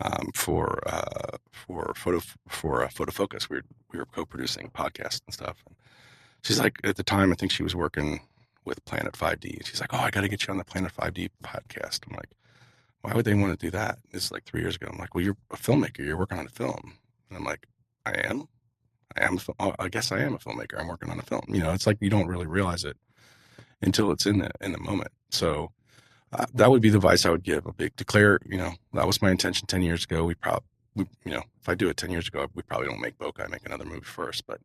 [0.00, 3.48] um, for uh, for photo for uh, photo focus.
[3.48, 5.62] We were we were co-producing podcasts and stuff.
[5.66, 5.76] And
[6.42, 8.20] she's like, at the time, I think she was working
[8.64, 9.66] with Planet 5D.
[9.66, 12.00] She's like, oh, I got to get you on the Planet 5D podcast.
[12.08, 12.30] I'm like,
[13.02, 13.98] why would they want to do that?
[14.12, 14.88] It's like three years ago.
[14.90, 15.98] I'm like, well, you're a filmmaker.
[16.04, 16.94] You're working on a film.
[17.28, 17.66] And I'm like,
[18.06, 18.48] I am.
[19.16, 19.38] I am.
[19.38, 20.78] a oh, I guess I am a filmmaker.
[20.78, 21.44] I'm working on a film.
[21.48, 22.96] You know, it's like you don't really realize it
[23.82, 25.10] until it's in the in the moment.
[25.30, 25.72] So
[26.32, 27.66] uh, that would be the advice I would give.
[27.66, 28.38] A big declare.
[28.46, 30.24] You know, that was my intention ten years ago.
[30.24, 33.18] We probably, you know, if I do it ten years ago, we probably don't make
[33.18, 33.44] Boca.
[33.44, 34.46] I make another movie first.
[34.46, 34.60] But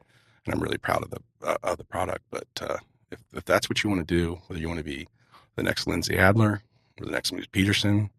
[0.46, 2.26] and I'm really proud of the uh, of the product.
[2.32, 2.78] But uh,
[3.12, 5.08] if if that's what you want to do, whether you want to be
[5.56, 6.62] the next Lindsay Adler
[7.00, 8.10] or the next Moose Peterson,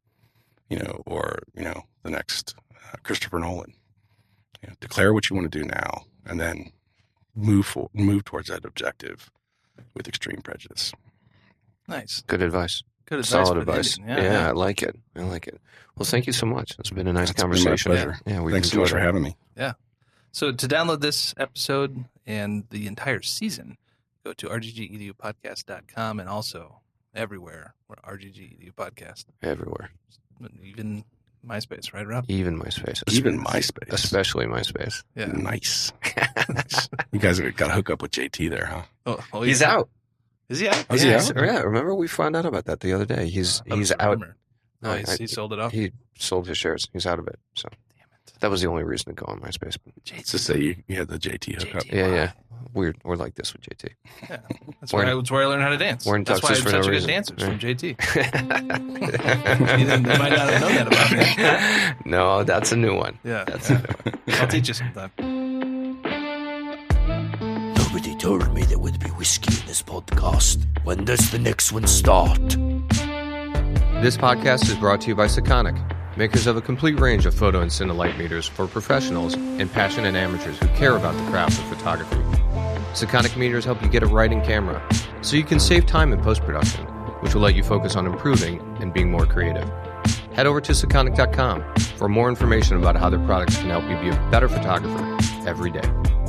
[0.68, 3.74] you know, or you know, the next uh, Christopher Nolan,
[4.62, 6.72] you know, declare what you want to do now, and then
[7.34, 9.30] move for, move towards that objective
[9.94, 10.92] with extreme prejudice.
[11.88, 12.22] Nice.
[12.26, 12.82] Good advice.
[13.06, 13.30] Good advice.
[13.30, 13.98] Solid advice.
[13.98, 14.24] ending.
[14.24, 14.96] Yeah, I like it.
[15.16, 15.60] I like it.
[15.96, 16.76] Well, thank you so much.
[16.78, 17.92] It's been a nice It's been my conversation.
[17.92, 18.18] pleasure.
[18.26, 19.36] Yeah, we Thanks so much enjoyed for having me.
[19.56, 19.72] Yeah.
[20.32, 23.76] So to download this episode and the entire season,
[24.24, 26.80] go to rggedupodcast.com and also
[27.14, 29.90] everywhere where RGG Edu Podcast, everywhere,
[30.62, 31.04] even
[31.46, 32.24] MySpace, right, Rob?
[32.28, 33.92] even MySpace, Even MySpace.
[33.92, 35.02] especially MySpace.
[35.16, 35.26] Yeah.
[35.26, 35.92] Nice.
[36.48, 36.88] Nice.
[37.12, 38.82] You guys got to hook up with JT there, huh?
[39.06, 39.72] Oh, oh, He's yeah.
[39.74, 39.88] out.
[40.48, 40.86] Is he out?
[40.90, 41.36] Oh, is he yeah, out?
[41.36, 43.28] yeah, remember we found out about that the other day.
[43.28, 44.10] He's That was he's out.
[44.20, 44.36] rumor.
[44.82, 45.72] No, he's, I- he sold it off.
[45.72, 46.88] He sold his shares.
[46.92, 47.38] He's out of it.
[47.54, 47.89] So Damn it.
[48.40, 49.76] That was the only reason to go on MySpace.
[50.16, 51.82] Let's just say you, you had the JT hookup.
[51.84, 51.92] JT.
[51.92, 52.14] Yeah, Why?
[52.14, 52.32] yeah.
[52.72, 53.88] We're we're like this with JT.
[54.28, 56.06] That's We're where, in- I, that's where I learned how to dance.
[56.06, 57.08] we're in that's why I'm for no such a good reason.
[57.08, 57.46] dancer Yeah.
[57.46, 57.82] from JT.
[59.80, 62.10] You didn't- you might not have known that about me.
[62.10, 63.18] no, that's a new one.
[63.24, 63.76] Yeah, That's yeah.
[63.76, 64.40] a new one.
[64.40, 65.10] I'll teach you sometime.
[67.74, 70.64] Nobody told me there would be whiskey in this podcast.
[70.84, 72.38] When does the next one start?
[74.02, 75.76] This podcast is brought to you by Sekonic,
[76.20, 80.58] makers of a complete range of photo and cinelight meters for professionals and passionate amateurs
[80.58, 82.14] who care about the craft of photography.
[82.92, 84.86] Sekonic meters help you get it right in camera,
[85.22, 86.84] so you can save time in post production,
[87.22, 89.66] which will let you focus on improving and being more creative.
[90.34, 91.64] Head over to Sekonic.com
[91.96, 95.16] for more information about how their products can help you be a better photographer
[95.48, 96.19] every day.